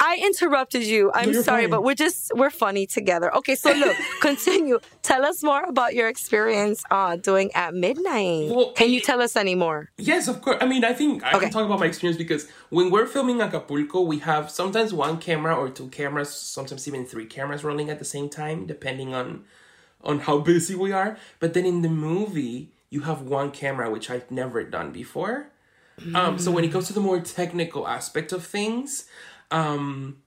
I 0.00 0.20
interrupted 0.22 0.84
you. 0.84 1.10
I'm 1.12 1.32
No, 1.32 1.42
sorry, 1.42 1.62
fine. 1.62 1.70
but 1.70 1.82
we're 1.82 1.94
just 1.94 2.30
we're 2.36 2.50
funny 2.50 2.86
together. 2.86 3.34
Okay, 3.38 3.56
so 3.56 3.72
look, 3.72 3.96
continue. 4.20 4.78
Tell 5.02 5.24
us 5.24 5.42
more 5.42 5.64
about 5.64 5.94
your 5.94 6.08
experience 6.08 6.84
uh 6.90 7.16
doing 7.16 7.50
at 7.54 7.74
midnight. 7.74 8.50
Well, 8.54 8.72
Can 8.74 8.90
you 8.90 9.00
tell 9.00 9.20
us 9.20 9.34
any 9.34 9.56
more? 9.56 9.90
Yes, 9.96 10.28
of 10.28 10.40
course. 10.42 10.58
I 10.60 10.66
mean, 10.66 10.84
I 10.84 10.92
think 10.92 11.24
I 11.24 11.30
Okay. 11.32 11.40
can 11.46 11.50
talk 11.50 11.64
about 11.66 11.80
my 11.80 11.86
experience 11.86 12.18
because 12.18 12.46
when 12.70 12.90
we're 12.90 13.06
filming 13.06 13.40
Acapulco, 13.40 14.02
we 14.02 14.18
have 14.20 14.50
sometimes 14.50 14.92
one 14.94 15.18
camera 15.18 15.54
or 15.56 15.68
two 15.68 15.88
cameras, 15.88 16.30
sometimes 16.32 16.86
even 16.86 17.04
three 17.04 17.26
cameras 17.26 17.64
rolling 17.64 17.90
at 17.90 17.98
the 17.98 18.04
same 18.04 18.28
time, 18.28 18.66
depending 18.66 19.14
on 19.14 19.44
on 20.02 20.20
how 20.20 20.38
busy 20.38 20.74
we 20.74 20.92
are. 20.92 21.18
But 21.40 21.54
then 21.54 21.66
in 21.66 21.82
the 21.82 21.88
movie, 21.88 22.72
you 22.90 23.02
have 23.02 23.22
one 23.22 23.50
camera, 23.50 23.90
which 23.90 24.10
I've 24.10 24.30
never 24.30 24.62
done 24.64 24.92
before. 24.92 25.50
Um, 26.14 26.38
so 26.38 26.52
when 26.52 26.64
it 26.64 26.70
comes 26.70 26.86
to 26.88 26.92
the 26.92 27.00
more 27.00 27.20
technical 27.20 27.88
aspect 27.88 28.32
of 28.32 28.46
things, 28.46 29.06
um, 29.50 30.18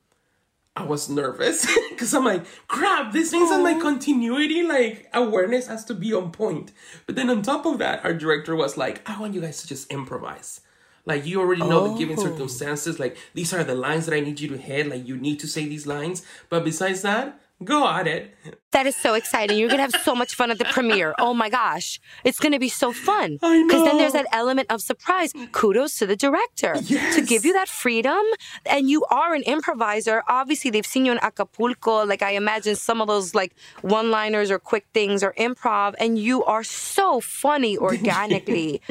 I 0.76 0.84
was 0.84 1.10
nervous 1.10 1.66
because 1.90 2.14
I'm 2.14 2.26
like, 2.26 2.46
crap, 2.68 3.14
this 3.14 3.32
means 3.32 3.50
that 3.50 3.62
my 3.62 3.80
continuity, 3.80 4.64
like 4.64 5.10
awareness, 5.14 5.68
has 5.68 5.86
to 5.86 5.94
be 5.94 6.14
on 6.14 6.32
point. 6.32 6.72
But 7.06 7.16
then 7.16 7.30
on 7.30 7.42
top 7.42 7.66
of 7.66 7.78
that, 7.80 8.04
our 8.06 8.14
director 8.14 8.56
was 8.56 8.78
like, 8.78 9.08
I 9.10 9.20
want 9.20 9.34
you 9.34 9.42
guys 9.42 9.62
to 9.62 9.68
just 9.68 9.92
improvise. 9.92 10.62
Like 11.06 11.26
you 11.26 11.40
already 11.40 11.62
know 11.62 11.94
the 11.94 11.98
given 11.98 12.18
circumstances. 12.18 13.00
Like 13.00 13.18
these 13.34 13.54
are 13.54 13.64
the 13.64 13.76
lines 13.76 14.06
that 14.06 14.16
I 14.16 14.20
need 14.20 14.40
you 14.40 14.50
to 14.50 14.58
hit. 14.58 14.88
Like 14.88 15.08
you 15.08 15.18
need 15.18 15.40
to 15.40 15.48
say 15.48 15.66
these 15.66 15.88
lines. 15.88 16.24
But 16.50 16.64
besides 16.64 17.02
that, 17.02 17.41
go 17.64 17.88
at 17.88 18.08
it. 18.08 18.36
That 18.72 18.88
is 18.88 18.96
so 18.96 19.14
exciting. 19.14 19.58
You're 19.58 19.70
gonna 19.70 19.82
have 19.82 19.96
so 20.04 20.16
much 20.16 20.34
fun 20.34 20.50
at 20.50 20.58
the 20.58 20.66
premiere. 20.66 21.14
Oh 21.20 21.34
my 21.34 21.50
gosh. 21.50 22.00
It's 22.24 22.40
gonna 22.40 22.60
be 22.60 22.70
so 22.70 22.92
fun. 22.94 23.34
Because 23.34 23.84
then 23.84 23.98
there's 23.98 24.14
that 24.14 24.28
element 24.32 24.72
of 24.72 24.82
surprise. 24.82 25.34
Kudos 25.52 25.98
to 26.00 26.06
the 26.06 26.16
director. 26.16 26.76
To 26.76 27.22
give 27.22 27.44
you 27.46 27.54
that 27.54 27.68
freedom. 27.68 28.22
And 28.66 28.90
you 28.90 29.04
are 29.12 29.34
an 29.34 29.44
improviser. 29.44 30.24
Obviously, 30.28 30.72
they've 30.72 30.86
seen 30.86 31.06
you 31.06 31.12
in 31.12 31.20
Acapulco. 31.22 32.06
Like 32.06 32.22
I 32.22 32.32
imagine 32.32 32.76
some 32.76 33.02
of 33.02 33.08
those 33.08 33.36
like 33.36 33.54
one-liners 33.82 34.50
or 34.50 34.60
quick 34.60 34.86
things 34.94 35.22
or 35.22 35.34
improv, 35.34 35.96
and 36.00 36.18
you 36.18 36.44
are 36.46 36.64
so 36.64 37.20
funny 37.20 37.78
organically. 37.90 38.82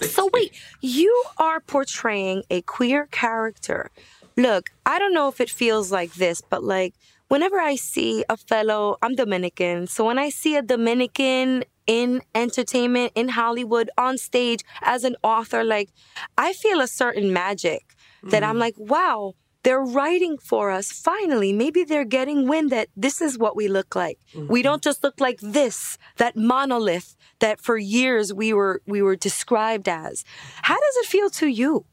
so 0.00 0.28
wait, 0.32 0.52
you 0.80 1.24
are 1.38 1.60
portraying 1.60 2.42
a 2.50 2.60
queer 2.62 3.06
character. 3.06 3.90
Look, 4.36 4.70
I 4.86 4.98
don't 4.98 5.12
know 5.12 5.28
if 5.28 5.40
it 5.40 5.50
feels 5.50 5.90
like 5.90 6.14
this, 6.14 6.40
but 6.40 6.62
like 6.62 6.94
whenever 7.30 7.58
I 7.60 7.76
see 7.76 8.24
a 8.28 8.36
fellow, 8.36 8.96
I'm 9.02 9.14
Dominican, 9.14 9.86
so 9.86 10.04
when 10.04 10.18
I 10.18 10.30
see 10.30 10.56
a 10.56 10.62
Dominican 10.62 11.64
in 11.86 12.22
entertainment, 12.34 13.12
in 13.14 13.28
Hollywood, 13.28 13.88
on 13.96 14.18
stage 14.18 14.62
as 14.82 15.04
an 15.04 15.16
author, 15.22 15.62
like 15.64 15.90
I 16.36 16.52
feel 16.52 16.80
a 16.80 16.88
certain 16.88 17.32
magic 17.32 17.94
that 18.24 18.42
I'm 18.42 18.50
mm-hmm. 18.50 18.58
like, 18.58 18.74
wow, 18.76 19.34
they're 19.62 19.82
writing 19.82 20.38
for 20.38 20.70
us. 20.70 20.90
Finally, 20.90 21.52
maybe 21.52 21.84
they're 21.84 22.04
getting 22.04 22.48
wind 22.48 22.70
that 22.70 22.88
this 22.96 23.20
is 23.20 23.38
what 23.38 23.56
we 23.56 23.68
look 23.68 23.94
like. 23.94 24.18
We 24.34 24.40
mm-hmm. 24.40 24.62
don't 24.62 24.82
just 24.82 25.02
look 25.04 25.20
like 25.20 25.38
this, 25.40 25.98
that 26.16 26.36
monolith 26.36 27.16
that 27.38 27.60
for 27.60 27.76
years 27.78 28.32
we 28.32 28.52
were 28.52 28.82
we 28.86 29.02
were 29.02 29.16
described 29.16 29.88
as. 29.88 30.24
How 30.62 30.74
does 30.74 30.96
it 30.96 31.06
feel 31.06 31.30
to 31.30 31.46
you? 31.46 31.86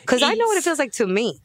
Because 0.00 0.22
I 0.22 0.34
know 0.34 0.46
what 0.46 0.58
it 0.58 0.64
feels 0.64 0.80
like 0.80 0.92
to 0.92 1.06
me. 1.06 1.40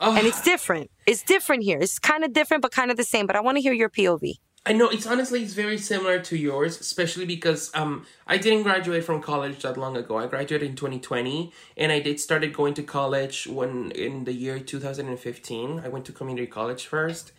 And 0.00 0.26
it's 0.26 0.42
different. 0.42 0.90
It's 1.08 1.22
different 1.22 1.62
here. 1.62 1.78
It's 1.78 1.98
kind 1.98 2.22
of 2.22 2.34
different, 2.34 2.60
but 2.60 2.70
kind 2.70 2.90
of 2.90 2.98
the 2.98 3.02
same. 3.02 3.26
But 3.26 3.34
I 3.34 3.40
want 3.40 3.56
to 3.56 3.62
hear 3.62 3.72
your 3.72 3.88
POV. 3.88 4.34
I 4.66 4.74
know 4.74 4.90
it's 4.90 5.06
honestly 5.06 5.42
it's 5.42 5.54
very 5.54 5.78
similar 5.78 6.18
to 6.20 6.36
yours, 6.36 6.78
especially 6.78 7.24
because 7.24 7.70
um 7.74 8.04
I 8.26 8.36
didn't 8.36 8.64
graduate 8.64 9.04
from 9.04 9.22
college 9.22 9.62
that 9.62 9.78
long 9.78 9.96
ago. 9.96 10.18
I 10.18 10.26
graduated 10.26 10.68
in 10.68 10.76
2020 10.76 11.50
and 11.78 11.90
I 11.90 12.00
did 12.00 12.20
started 12.20 12.52
going 12.52 12.74
to 12.74 12.82
college 12.82 13.46
when 13.46 13.90
in 13.92 14.24
the 14.24 14.34
year 14.34 14.58
2015. 14.60 15.80
I 15.82 15.88
went 15.88 16.04
to 16.04 16.12
community 16.12 16.46
college 16.46 16.84
first. 16.84 17.32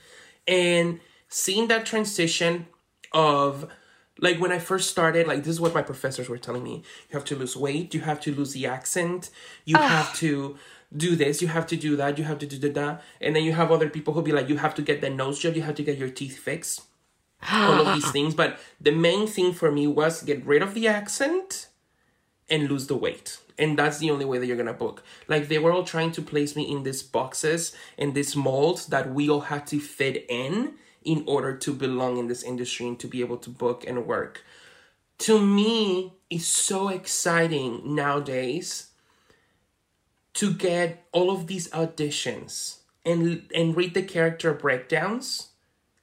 And 0.47 0.99
seeing 1.27 1.67
that 1.67 1.85
transition 1.85 2.65
of 3.13 3.69
like 4.17 4.39
when 4.39 4.51
I 4.51 4.57
first 4.57 4.89
started, 4.89 5.27
like 5.27 5.43
this 5.43 5.53
is 5.53 5.61
what 5.61 5.75
my 5.75 5.83
professors 5.83 6.27
were 6.27 6.39
telling 6.39 6.63
me. 6.63 6.83
You 7.09 7.13
have 7.13 7.25
to 7.25 7.35
lose 7.35 7.55
weight, 7.55 7.93
you 7.93 8.01
have 8.01 8.19
to 8.21 8.33
lose 8.33 8.53
the 8.53 8.65
accent, 8.65 9.29
you 9.65 9.77
have 9.77 10.15
to 10.15 10.57
do 10.95 11.15
this, 11.15 11.41
you 11.41 11.47
have 11.47 11.67
to 11.67 11.75
do 11.75 11.95
that, 11.97 12.17
you 12.17 12.23
have 12.23 12.39
to 12.39 12.47
do 12.47 12.71
that. 12.71 13.01
And 13.21 13.35
then 13.35 13.43
you 13.43 13.53
have 13.53 13.71
other 13.71 13.89
people 13.89 14.13
who 14.13 14.21
be 14.21 14.31
like, 14.31 14.49
you 14.49 14.57
have 14.57 14.75
to 14.75 14.81
get 14.81 15.01
the 15.01 15.09
nose 15.09 15.39
job, 15.39 15.55
you 15.55 15.61
have 15.61 15.75
to 15.75 15.83
get 15.83 15.97
your 15.97 16.09
teeth 16.09 16.37
fixed 16.37 16.81
all 17.47 17.87
of 17.87 17.95
these 17.95 18.11
things. 18.11 18.33
But 18.35 18.59
the 18.79 18.91
main 18.91 19.27
thing 19.27 19.53
for 19.53 19.71
me 19.71 19.87
was 19.87 20.23
get 20.23 20.45
rid 20.45 20.61
of 20.61 20.73
the 20.73 20.87
accent 20.87 21.67
and 22.49 22.69
lose 22.69 22.87
the 22.87 22.95
weight. 22.95 23.39
And 23.57 23.77
that's 23.77 23.99
the 23.99 24.09
only 24.09 24.25
way 24.25 24.37
that 24.37 24.45
you're 24.45 24.57
gonna 24.57 24.73
book. 24.73 25.03
Like 25.27 25.47
they 25.47 25.59
were 25.59 25.71
all 25.71 25.83
trying 25.83 26.11
to 26.13 26.21
place 26.21 26.55
me 26.55 26.63
in 26.63 26.83
these 26.83 27.03
boxes 27.03 27.75
and 27.97 28.13
these 28.13 28.35
molds 28.35 28.87
that 28.87 29.13
we 29.13 29.29
all 29.29 29.41
had 29.41 29.67
to 29.67 29.79
fit 29.79 30.25
in 30.29 30.75
in 31.03 31.23
order 31.27 31.55
to 31.55 31.73
belong 31.73 32.17
in 32.17 32.27
this 32.27 32.43
industry 32.43 32.87
and 32.87 32.99
to 32.99 33.07
be 33.07 33.21
able 33.21 33.37
to 33.37 33.49
book 33.49 33.85
and 33.87 34.05
work. 34.05 34.43
To 35.19 35.39
me, 35.39 36.13
it's 36.29 36.47
so 36.47 36.87
exciting 36.87 37.95
nowadays 37.95 38.88
to 40.39 40.53
get 40.53 41.05
all 41.11 41.31
of 41.31 41.47
these 41.47 41.67
auditions 41.71 42.77
and 43.05 43.43
and 43.53 43.75
read 43.75 43.93
the 43.93 44.01
character 44.01 44.53
breakdowns 44.53 45.49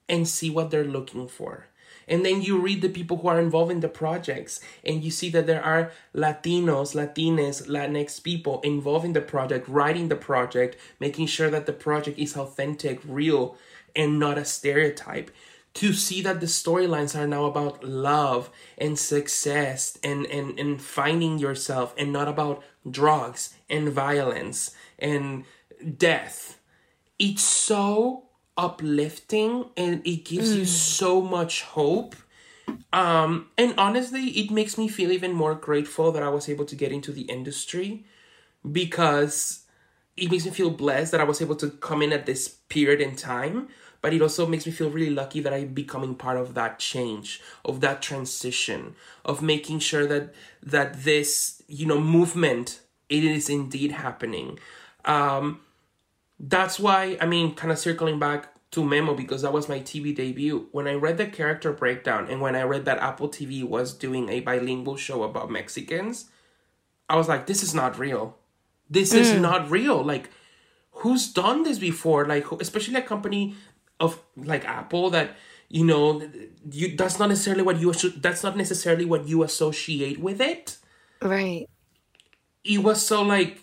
and 0.07 0.27
see 0.27 0.51
what 0.51 0.69
they're 0.69 0.83
looking 0.83 1.27
for. 1.27 1.65
And 2.07 2.23
then 2.23 2.43
you 2.43 2.59
read 2.59 2.83
the 2.83 2.97
people 2.97 3.17
who 3.17 3.29
are 3.29 3.39
involved 3.39 3.71
in 3.71 3.79
the 3.79 3.89
projects 3.89 4.59
and 4.85 5.03
you 5.03 5.09
see 5.09 5.31
that 5.31 5.47
there 5.47 5.63
are 5.63 5.91
Latinos, 6.13 6.93
Latines, 6.93 7.67
Latinx 7.67 8.21
people 8.21 8.61
involved 8.61 9.05
in 9.05 9.13
the 9.13 9.21
project, 9.21 9.67
writing 9.67 10.07
the 10.07 10.15
project, 10.15 10.77
making 10.99 11.25
sure 11.25 11.49
that 11.49 11.65
the 11.65 11.73
project 11.73 12.19
is 12.19 12.37
authentic, 12.37 13.01
real, 13.07 13.57
and 13.95 14.19
not 14.19 14.37
a 14.37 14.45
stereotype. 14.45 15.31
To 15.77 15.93
see 15.93 16.21
that 16.21 16.39
the 16.39 16.47
storylines 16.47 17.15
are 17.15 17.27
now 17.27 17.45
about 17.45 17.83
love 17.83 18.49
and 18.77 18.97
success 18.97 19.97
and, 20.03 20.25
and, 20.25 20.59
and 20.59 20.81
finding 20.81 21.37
yourself 21.37 21.93
and 21.97 22.11
not 22.11 22.27
about 22.27 22.63
drugs 22.89 23.53
and 23.69 23.89
violence 23.89 24.75
and 24.97 25.45
death. 25.97 26.59
It's 27.19 27.43
so 27.43 28.23
uplifting 28.57 29.65
and 29.77 30.05
it 30.05 30.25
gives 30.25 30.55
you 30.55 30.65
so 30.65 31.21
much 31.21 31.61
hope. 31.61 32.15
Um 32.91 33.49
and 33.57 33.75
honestly 33.77 34.29
it 34.41 34.49
makes 34.49 34.77
me 34.77 34.87
feel 34.87 35.11
even 35.11 35.31
more 35.33 35.55
grateful 35.55 36.11
that 36.11 36.23
i 36.23 36.29
was 36.29 36.49
able 36.49 36.65
to 36.65 36.75
get 36.75 36.91
into 36.91 37.11
the 37.11 37.23
industry 37.23 38.05
because 38.69 39.67
it 40.17 40.31
makes 40.31 40.45
me 40.45 40.51
feel 40.51 40.71
blessed 40.71 41.11
that 41.11 41.21
I 41.21 41.25
was 41.25 41.41
able 41.41 41.55
to 41.57 41.69
come 41.69 42.01
in 42.01 42.11
at 42.11 42.25
this 42.25 42.47
period 42.47 42.99
in 42.99 43.15
time. 43.15 43.69
But 44.07 44.13
it 44.13 44.21
also 44.21 44.47
makes 44.47 44.65
me 44.65 44.71
feel 44.71 44.89
really 44.89 45.09
lucky 45.09 45.41
that 45.41 45.53
I'm 45.53 45.73
becoming 45.73 46.15
part 46.15 46.37
of 46.37 46.53
that 46.53 46.79
change, 46.79 47.41
of 47.65 47.81
that 47.81 48.01
transition, 48.01 48.95
of 49.25 49.41
making 49.41 49.79
sure 49.79 50.07
that 50.07 50.33
that 50.63 51.03
this, 51.03 51.61
you 51.67 51.85
know, 51.85 51.99
movement 51.99 52.79
it 53.09 53.25
is 53.25 53.49
indeed 53.49 53.91
happening. 53.91 54.59
Um, 55.03 55.59
that's 56.39 56.79
why 56.79 57.17
I 57.19 57.25
mean, 57.25 57.53
kind 57.53 57.69
of 57.69 57.79
circling 57.79 58.17
back 58.17 58.47
to 58.71 58.81
Memo 58.81 59.13
because 59.13 59.41
that 59.41 59.51
was 59.51 59.67
my 59.67 59.81
TV 59.81 60.15
debut. 60.15 60.69
When 60.71 60.87
I 60.87 60.93
read 60.93 61.17
the 61.17 61.25
character 61.27 61.73
breakdown 61.73 62.29
and 62.29 62.39
when 62.39 62.55
I 62.55 62.61
read 62.61 62.85
that 62.85 62.99
Apple 62.99 63.27
TV 63.27 63.61
was 63.61 63.93
doing 63.93 64.29
a 64.29 64.39
bilingual 64.39 64.95
show 64.95 65.23
about 65.23 65.51
Mexicans, 65.51 66.29
I 67.09 67.17
was 67.17 67.27
like, 67.27 67.45
this 67.45 67.61
is 67.61 67.75
not 67.75 67.99
real. 67.99 68.37
This 68.89 69.13
is 69.13 69.33
not 69.33 69.69
real. 69.69 70.01
Like, 70.01 70.29
who's 70.91 71.27
done 71.27 71.63
this 71.63 71.77
before? 71.77 72.25
Like, 72.25 72.49
especially 72.53 72.95
a 72.95 73.01
company 73.01 73.53
of 73.99 74.19
like 74.35 74.65
Apple 74.65 75.09
that 75.11 75.35
you 75.69 75.83
know 75.85 76.21
you 76.71 76.95
that's 76.95 77.19
not 77.19 77.29
necessarily 77.29 77.63
what 77.63 77.79
you 77.79 77.91
that's 78.17 78.43
not 78.43 78.55
necessarily 78.55 79.05
what 79.05 79.27
you 79.27 79.43
associate 79.43 80.19
with 80.19 80.39
it 80.39 80.77
Right. 81.21 81.67
it 82.63 82.77
was 82.79 83.05
so 83.05 83.21
like 83.23 83.61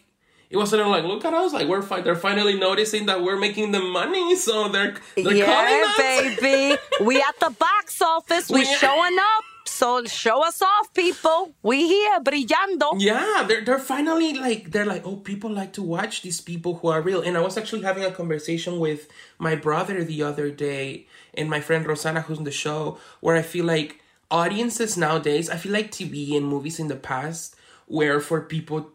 it 0.51 0.57
was 0.57 0.70
sort 0.70 0.83
of 0.83 0.88
like 0.88 1.05
look 1.05 1.25
at 1.25 1.33
us 1.35 1.53
like 1.53 1.66
we're 1.68 1.83
fi- 1.83 2.01
they're 2.03 2.14
finally 2.16 2.59
noticing 2.59 3.07
that 3.07 3.23
we're 3.23 3.38
making 3.38 3.73
the 3.73 3.81
money 3.81 4.37
so 4.37 4.68
they're 4.68 4.97
they're 5.16 5.44
calling 5.47 5.83
yeah, 5.99 6.37
baby. 6.37 6.77
we 7.05 7.16
at 7.16 7.38
the 7.40 7.51
box 7.59 8.03
office. 8.03 8.51
We 8.51 8.61
We- 8.61 8.64
showing 8.66 9.16
up. 9.18 9.44
So 9.66 10.05
show 10.05 10.46
us 10.46 10.61
off, 10.61 10.92
people. 10.92 11.55
We 11.62 11.88
here, 11.88 12.20
brillando. 12.20 12.94
yeah 12.98 13.44
they're, 13.46 13.64
they're 13.64 13.79
finally 13.79 14.35
like 14.35 14.70
they're 14.70 14.87
like 14.87 15.07
oh 15.07 15.16
people 15.16 15.50
like 15.50 15.72
to 15.74 15.83
watch 15.83 16.22
these 16.22 16.40
people 16.40 16.77
who 16.77 16.88
are 16.88 17.03
real 17.03 17.20
and 17.20 17.37
i 17.37 17.40
was 17.40 17.57
actually 17.57 17.83
having 17.83 18.05
a 18.05 18.11
conversation 18.11 18.79
with 18.79 19.09
my 19.38 19.55
brother 19.55 20.05
the 20.05 20.22
other 20.22 20.50
day 20.50 21.07
and 21.35 21.50
my 21.50 21.61
friend 21.61 21.87
rosana 21.87 22.22
who's 22.22 22.38
in 22.38 22.44
the 22.44 22.50
show 22.50 22.98
where 23.20 23.37
i 23.37 23.42
feel 23.42 23.64
like 23.64 24.00
audiences 24.31 24.96
nowadays 24.96 25.50
i 25.50 25.57
feel 25.57 25.72
like 25.72 25.90
tv 25.90 26.37
and 26.37 26.46
movies 26.46 26.81
in 26.81 26.88
the 26.88 26.96
past 26.96 27.57
were 27.88 28.20
for 28.20 28.40
people 28.40 28.90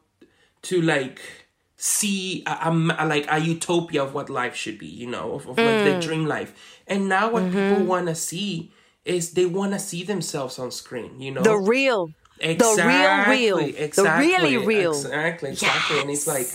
to 0.62 0.82
like 0.82 1.21
see 1.77 2.43
a, 2.45 2.69
a 2.97 3.05
like 3.05 3.25
a 3.29 3.39
utopia 3.39 4.03
of 4.03 4.13
what 4.13 4.29
life 4.29 4.55
should 4.55 4.77
be 4.77 4.88
you 4.88 5.08
know 5.08 5.34
of, 5.34 5.47
of 5.47 5.58
like 5.58 5.84
the 5.86 5.95
mm. 5.95 6.01
dream 6.01 6.25
life 6.25 6.82
and 6.88 7.08
now 7.08 7.29
what 7.29 7.43
people 7.45 7.60
mm-hmm. 7.60 7.88
want 7.88 8.08
to 8.08 8.15
see 8.15 8.71
is 9.05 9.31
they 9.31 9.45
want 9.45 9.73
to 9.73 9.79
see 9.79 10.03
themselves 10.03 10.59
on 10.59 10.71
screen 10.71 11.19
you 11.19 11.31
know 11.31 11.41
The 11.41 11.57
real. 11.57 12.12
Exactly, 12.41 13.35
real, 13.35 13.57
real. 13.57 13.89
The 13.89 14.15
really 14.17 14.57
real. 14.65 14.91
Exactly, 14.91 15.49
exactly. 15.51 15.99
And 15.99 16.09
it's 16.09 16.27
like 16.27 16.47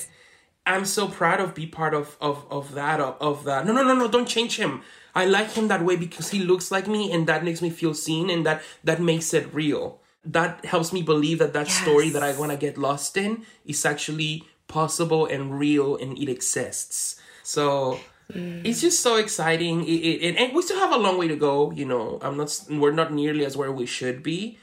I'm 0.67 0.85
so 0.85 1.09
proud 1.09 1.41
of 1.41 1.55
be 1.55 1.67
part 1.67 1.95
of 1.95 2.17
of 2.21 2.47
of 2.51 2.75
that 2.75 3.01
of, 3.01 3.17
of 3.21 3.45
that. 3.45 3.67
No, 3.67 3.73
no, 3.73 3.83
no, 3.83 3.95
no, 3.95 4.09
don't 4.09 4.29
change 4.29 4.57
him. 4.57 4.83
I 5.15 5.27
like 5.27 5.53
him 5.53 5.69
that 5.69 5.85
way 5.85 5.97
because 5.97 6.31
he 6.31 6.41
looks 6.41 6.71
like 6.71 6.89
me 6.89 7.13
and 7.13 7.27
that 7.27 7.45
makes 7.45 7.63
me 7.63 7.71
feel 7.71 7.95
seen 7.95 8.31
and 8.31 8.45
that 8.47 8.63
that 8.83 9.01
makes 9.01 9.35
it 9.35 9.53
real. 9.53 10.01
That 10.25 10.65
helps 10.65 10.93
me 10.93 11.03
believe 11.03 11.39
that 11.39 11.53
that 11.53 11.69
story 11.69 12.09
that 12.11 12.23
I 12.23 12.33
want 12.33 12.51
to 12.51 12.57
get 12.57 12.79
lost 12.79 13.17
in 13.17 13.45
is 13.67 13.85
actually 13.85 14.45
possible 14.69 15.27
and 15.27 15.59
real 15.59 15.97
and 15.97 16.17
it 16.17 16.31
exists. 16.31 17.21
So 17.43 18.01
it's 18.31 18.81
just 18.81 19.01
so 19.01 19.17
exciting. 19.17 19.85
It, 19.85 19.93
it, 19.93 20.37
and- 20.37 20.55
we 20.55 20.63
still 20.63 20.79
have 20.79 20.93
a 20.93 20.99
long 20.99 21.19
way 21.19 21.29
to 21.29 21.37
go. 21.37 21.71
You 21.73 21.85
know, 21.85 22.19
I'm 22.23 22.37
not. 22.37 22.51
We're 22.71 22.93
not 22.93 23.13
nearly 23.13 23.45
as 23.45 23.57
where 23.57 23.73
we 23.73 23.87
should 23.87 24.23
be, 24.23 24.59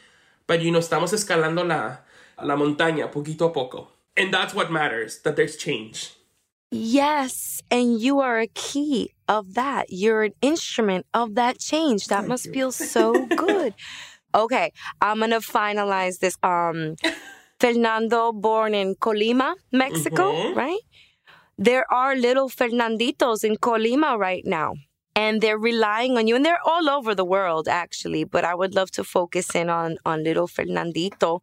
but 0.47 0.61
you 0.61 0.71
know, 0.71 0.79
estamos 0.79 1.13
escalando 1.13 1.65
la 1.67 1.97
la 2.43 2.55
montaña 2.55 3.11
poquito 3.11 3.47
a 3.47 3.53
poco, 3.53 3.87
and 4.17 4.33
that's 4.33 4.53
what 4.53 4.71
matters. 4.71 5.19
That 5.23 5.35
there's 5.35 5.55
change. 5.57 6.11
Yes, 6.73 7.61
and 7.69 7.99
you 7.99 8.19
are 8.21 8.39
a 8.39 8.47
key 8.47 9.11
of 9.27 9.55
that. 9.55 9.87
You're 9.89 10.23
an 10.23 10.33
instrument 10.41 11.05
of 11.13 11.35
that 11.35 11.59
change. 11.59 12.07
That 12.07 12.27
must 12.27 12.49
feel 12.53 12.71
so 12.71 13.11
good. 13.35 13.73
Okay, 14.33 14.71
I'm 15.01 15.19
gonna 15.19 15.41
finalize 15.41 16.19
this. 16.19 16.37
Um, 16.41 16.95
Fernando, 17.59 18.31
born 18.31 18.73
in 18.73 18.95
Colima, 18.95 19.53
Mexico, 19.71 20.31
Mhm. 20.31 20.55
right? 20.55 20.79
There 21.57 21.85
are 21.93 22.15
little 22.15 22.49
Fernanditos 22.49 23.43
in 23.43 23.55
Colima 23.57 24.17
right 24.17 24.43
now, 24.45 24.73
and 25.15 25.41
they're 25.41 25.57
relying 25.57 26.17
on 26.17 26.27
you, 26.27 26.35
and 26.35 26.45
they're 26.45 26.65
all 26.65 26.89
over 26.89 27.13
the 27.13 27.25
world 27.25 27.67
actually. 27.67 28.23
But 28.23 28.43
I 28.45 28.55
would 28.55 28.73
love 28.75 28.91
to 28.91 29.03
focus 29.03 29.53
in 29.55 29.69
on 29.69 29.97
on 30.05 30.23
little 30.23 30.47
Fernandito 30.47 31.41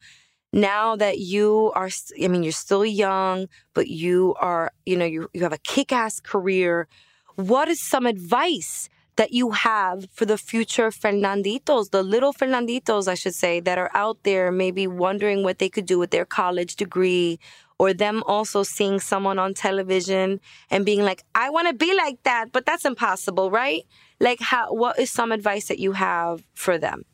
now 0.53 0.97
that 0.97 1.19
you 1.19 1.71
are 1.75 1.91
i 2.23 2.29
mean 2.29 2.43
you're 2.43 2.53
still 2.53 2.85
young 2.85 3.47
but 3.75 3.89
you 3.89 4.35
are 4.41 4.73
you 4.87 4.97
know 4.97 5.05
you, 5.05 5.29
you 5.35 5.43
have 5.43 5.53
a 5.53 5.59
kick-ass 5.59 6.21
career 6.21 6.89
what 7.37 7.69
is 7.69 7.81
some 7.81 8.07
advice 8.07 8.89
that 9.17 9.33
you 9.33 9.51
have 9.51 10.07
for 10.13 10.25
the 10.25 10.39
future 10.39 10.91
fernanditos 10.91 11.91
the 11.91 12.03
little 12.03 12.33
fernanditos 12.33 13.09
i 13.09 13.15
should 13.15 13.35
say 13.35 13.61
that 13.61 13.77
are 13.79 13.91
out 13.95 14.19
there 14.23 14.51
maybe 14.51 14.87
wondering 14.87 15.43
what 15.43 15.59
they 15.59 15.69
could 15.69 15.87
do 15.87 15.99
with 15.99 16.11
their 16.11 16.25
college 16.25 16.77
degree 16.77 17.39
or 17.79 17.95
them 17.95 18.23
also 18.27 18.63
seeing 18.63 18.99
someone 19.01 19.39
on 19.39 19.55
television 19.55 20.41
and 20.71 20.85
being 20.85 21.03
like 21.03 21.23
i 21.35 21.51
want 21.51 21.69
to 21.69 21.75
be 21.75 21.95
like 21.97 22.23
that 22.25 22.53
but 22.53 22.67
that's 22.67 22.85
impossible 22.85 23.51
right 23.51 23.85
like 24.21 24.41
how 24.41 24.73
what 24.73 24.99
is 24.99 25.11
some 25.11 25.33
advice 25.33 25.69
that 25.69 25.79
you 25.79 25.93
have 25.93 26.43
for 26.55 26.79
them 26.79 27.05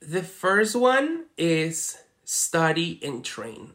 The 0.00 0.22
first 0.22 0.76
one 0.76 1.26
is 1.36 1.98
study 2.24 3.00
and 3.02 3.24
train. 3.24 3.72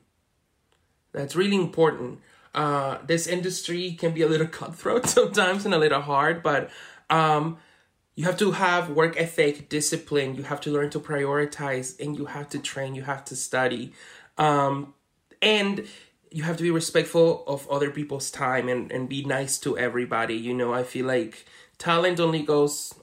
That's 1.12 1.36
really 1.36 1.56
important. 1.58 2.20
Uh, 2.56 3.00
this 3.06 3.28
industry 3.28 3.94
can 3.94 4.14
be 4.14 4.22
a 4.22 4.28
little 4.28 4.48
cutthroat 4.60 5.08
sometimes 5.08 5.66
and 5.66 5.74
a 5.74 5.78
little 5.78 6.02
hard, 6.02 6.42
but 6.44 6.70
um, 7.10 7.58
you 8.16 8.26
have 8.26 8.38
to 8.38 8.52
have 8.52 8.90
work 8.90 9.18
ethic, 9.18 9.70
discipline. 9.70 10.36
You 10.36 10.44
have 10.44 10.62
to 10.62 10.72
learn 10.72 10.90
to 10.92 11.00
prioritize, 11.00 12.00
and 12.00 12.18
you 12.18 12.26
have 12.26 12.48
to 12.50 12.60
train. 12.60 12.96
You 12.96 13.04
have 13.04 13.26
to 13.26 13.36
study, 13.36 13.94
um, 14.38 14.94
and 15.42 15.86
you 16.34 16.44
have 16.44 16.58
to 16.58 16.64
be 16.64 16.72
respectful 16.72 17.44
of 17.46 17.70
other 17.70 17.92
people's 17.92 18.32
time 18.32 18.68
and 18.68 18.92
and 18.92 19.08
be 19.08 19.24
nice 19.24 19.58
to 19.60 19.78
everybody. 19.78 20.36
You 20.36 20.54
know, 20.54 20.74
I 20.74 20.84
feel 20.84 21.06
like 21.06 21.46
talent 21.78 22.20
only 22.20 22.42
goes 22.42 22.94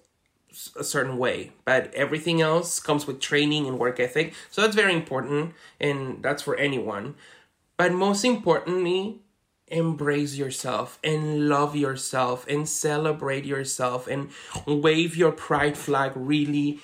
a 0.77 0.83
certain 0.83 1.17
way, 1.17 1.53
but 1.65 1.95
everything 1.95 2.43
else 2.43 2.81
comes 2.81 3.07
with 3.07 3.21
training 3.21 3.67
and 3.67 3.79
work 3.79 4.01
ethic. 4.01 4.35
So 4.51 4.61
that's 4.61 4.75
very 4.75 4.93
important, 4.93 5.55
and 5.81 6.23
that's 6.23 6.43
for 6.43 6.57
anyone. 6.57 7.15
But 7.77 7.93
most 7.93 8.25
importantly, 8.25 9.21
embrace 9.69 10.35
yourself 10.35 10.99
and 11.05 11.49
love 11.49 11.77
yourself 11.77 12.47
and 12.49 12.69
celebrate 12.69 13.45
yourself 13.45 14.09
and 14.09 14.31
wave 14.67 15.17
your 15.17 15.33
pride 15.33 15.79
flag 15.79 16.13
really 16.17 16.81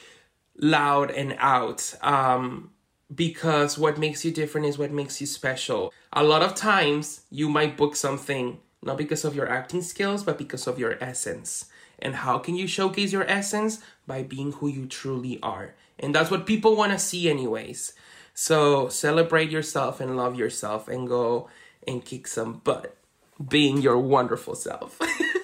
loud 0.57 1.11
and 1.11 1.35
out. 1.39 1.95
Um, 2.03 2.71
because 3.15 3.79
what 3.79 3.99
makes 3.99 4.25
you 4.25 4.31
different 4.31 4.67
is 4.67 4.79
what 4.79 4.91
makes 4.91 5.21
you 5.21 5.27
special. 5.27 5.93
A 6.13 6.25
lot 6.25 6.43
of 6.43 6.55
times, 6.55 7.23
you 7.31 7.49
might 7.49 7.77
book 7.77 7.97
something 7.97 8.59
not 8.83 8.99
because 8.99 9.25
of 9.25 9.35
your 9.35 9.49
acting 9.49 9.83
skills, 9.83 10.23
but 10.23 10.39
because 10.39 10.67
of 10.67 10.79
your 10.79 10.97
essence. 11.03 11.67
And 11.99 12.15
how 12.15 12.39
can 12.39 12.57
you 12.57 12.67
showcase 12.67 13.13
your 13.13 13.29
essence? 13.29 13.81
By 14.07 14.23
being 14.23 14.53
who 14.53 14.69
you 14.69 14.87
truly 14.87 15.41
are. 15.43 15.75
And 15.99 16.15
that's 16.15 16.31
what 16.31 16.47
people 16.47 16.77
want 16.77 16.93
to 16.93 16.99
see, 16.99 17.29
anyways. 17.29 17.95
So 18.35 18.89
celebrate 18.89 19.51
yourself 19.51 20.01
and 20.01 20.17
love 20.17 20.37
yourself 20.37 20.89
and 20.89 21.09
go 21.09 21.49
and 21.87 22.05
kick 22.05 22.27
some 22.27 22.55
butt 22.59 22.97
being 23.49 23.81
your 23.81 23.99
wonderful 23.99 24.55
self. 24.55 25.01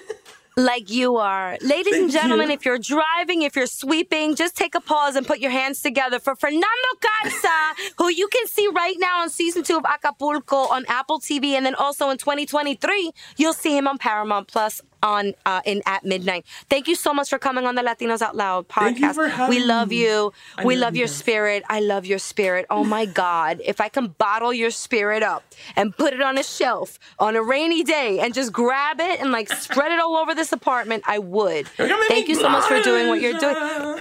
like 0.55 0.89
you 0.89 1.17
are. 1.17 1.57
Ladies 1.61 1.95
and 1.95 2.11
gentlemen, 2.11 2.49
you. 2.49 2.53
if 2.53 2.65
you're 2.65 2.77
driving, 2.77 3.41
if 3.41 3.55
you're 3.55 3.65
sweeping, 3.65 4.35
just 4.35 4.55
take 4.55 4.75
a 4.75 4.81
pause 4.81 5.15
and 5.15 5.25
put 5.25 5.39
your 5.39 5.51
hands 5.51 5.81
together 5.81 6.19
for 6.19 6.35
Fernando 6.35 6.67
Carsa, 6.99 7.73
who 7.97 8.09
you 8.09 8.27
can 8.27 8.47
see 8.47 8.67
right 8.67 8.95
now 8.99 9.21
on 9.21 9.29
season 9.29 9.63
two 9.63 9.77
of 9.77 9.85
Acapulco 9.85 10.55
on 10.55 10.85
Apple 10.87 11.19
TV, 11.19 11.53
and 11.53 11.65
then 11.65 11.75
also 11.75 12.09
in 12.09 12.17
2023, 12.17 13.11
you'll 13.37 13.53
see 13.53 13.77
him 13.77 13.87
on 13.87 13.97
Paramount 13.97 14.47
Plus 14.47 14.81
on 15.03 15.33
uh, 15.45 15.61
in 15.65 15.83
at 15.85 16.03
midnight. 16.03 16.45
Thank 16.69 16.87
you 16.87 16.95
so 16.95 17.13
much 17.13 17.29
for 17.29 17.37
coming 17.37 17.65
on 17.67 17.75
the 17.75 17.81
Latinos 17.83 18.21
Out 18.21 18.35
Loud 18.35 18.67
podcast. 18.69 18.83
Thank 18.83 18.99
you 18.99 19.13
for 19.13 19.27
having 19.27 19.55
we 19.59 19.63
love 19.63 19.89
me. 19.89 20.01
you. 20.03 20.33
I 20.57 20.63
we 20.65 20.75
love 20.75 20.81
love 20.87 20.95
you 20.95 20.99
your 20.99 21.07
guys. 21.07 21.15
spirit. 21.15 21.63
I 21.69 21.79
love 21.81 22.05
your 22.05 22.19
spirit. 22.19 22.65
Oh 22.69 22.83
my 22.83 23.05
God. 23.05 23.61
If 23.63 23.79
I 23.81 23.89
can 23.89 24.07
bottle 24.07 24.53
your 24.53 24.71
spirit 24.71 25.21
up 25.21 25.43
and 25.75 25.95
put 25.95 26.13
it 26.13 26.21
on 26.21 26.37
a 26.37 26.43
shelf 26.43 26.97
on 27.19 27.35
a 27.35 27.43
rainy 27.43 27.83
day 27.83 28.19
and 28.19 28.33
just 28.33 28.51
grab 28.51 28.99
it 28.99 29.19
and 29.19 29.31
like 29.31 29.49
spread 29.49 29.91
it 29.91 29.99
all 29.99 30.15
over 30.15 30.33
this 30.33 30.51
apartment, 30.51 31.03
I 31.05 31.19
would. 31.19 31.67
Thank 31.67 32.29
you 32.29 32.35
so 32.35 32.49
much 32.49 32.65
for 32.65 32.81
doing 32.81 33.07
what 33.09 33.21
you're 33.21 33.39
doing. 33.39 33.99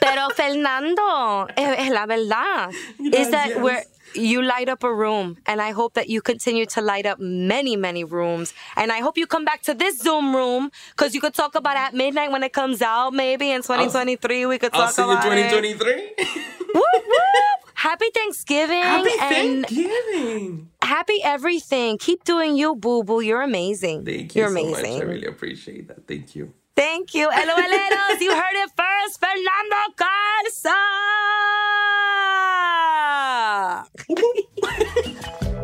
Pero 0.00 0.28
Fernando, 0.30 1.46
es, 1.56 1.78
es 1.78 1.90
la 1.90 2.06
verdad, 2.06 2.72
is 2.98 3.30
that 3.30 3.52
Gracias. 3.54 3.86
You 4.14 4.42
light 4.42 4.68
up 4.68 4.82
a 4.84 4.92
room, 4.92 5.36
and 5.46 5.60
I 5.60 5.70
hope 5.72 5.94
that 5.94 6.08
you 6.08 6.20
continue 6.20 6.66
to 6.66 6.80
light 6.80 7.06
up 7.06 7.18
many, 7.18 7.76
many 7.76 8.04
rooms. 8.04 8.52
And 8.76 8.90
I 8.92 8.98
hope 9.00 9.16
you 9.18 9.26
come 9.26 9.44
back 9.44 9.62
to 9.62 9.74
this 9.74 9.98
Zoom 9.98 10.34
room 10.34 10.70
because 10.90 11.14
you 11.14 11.20
could 11.20 11.34
talk 11.34 11.54
about 11.54 11.76
at 11.76 11.94
midnight 11.94 12.30
when 12.30 12.42
it 12.42 12.52
comes 12.52 12.82
out. 12.82 13.12
Maybe 13.12 13.50
in 13.50 13.62
2023 13.62 14.46
we 14.46 14.58
could 14.58 14.72
talk 14.72 14.82
I'll 14.86 14.92
see 14.92 15.02
you 15.02 15.10
in 15.12 15.18
about 15.18 15.38
it. 15.38 15.50
2023. 15.50 16.26
Whoop, 16.74 16.84
whoop. 16.94 17.72
Happy 17.74 18.10
Thanksgiving 18.14 18.80
Happy 18.82 19.10
and 19.20 19.66
Thanksgiving. 19.66 20.68
happy 20.82 21.18
everything. 21.24 21.98
Keep 21.98 22.22
doing 22.24 22.56
you, 22.56 22.76
boo 22.76 23.02
boo. 23.02 23.20
You're 23.20 23.42
amazing. 23.42 24.04
Thank 24.04 24.34
you 24.36 24.42
You're 24.42 24.50
so 24.50 24.60
amazing. 24.60 24.92
much. 24.94 25.02
I 25.02 25.04
really 25.04 25.26
appreciate 25.26 25.88
that. 25.88 26.06
Thank 26.06 26.36
you. 26.36 26.54
Thank 26.76 27.12
you. 27.14 27.28
LOLeros, 27.28 28.20
you 28.20 28.30
heard 28.34 28.54
it 28.64 28.70
first. 28.76 29.20
Fernando 29.20 29.82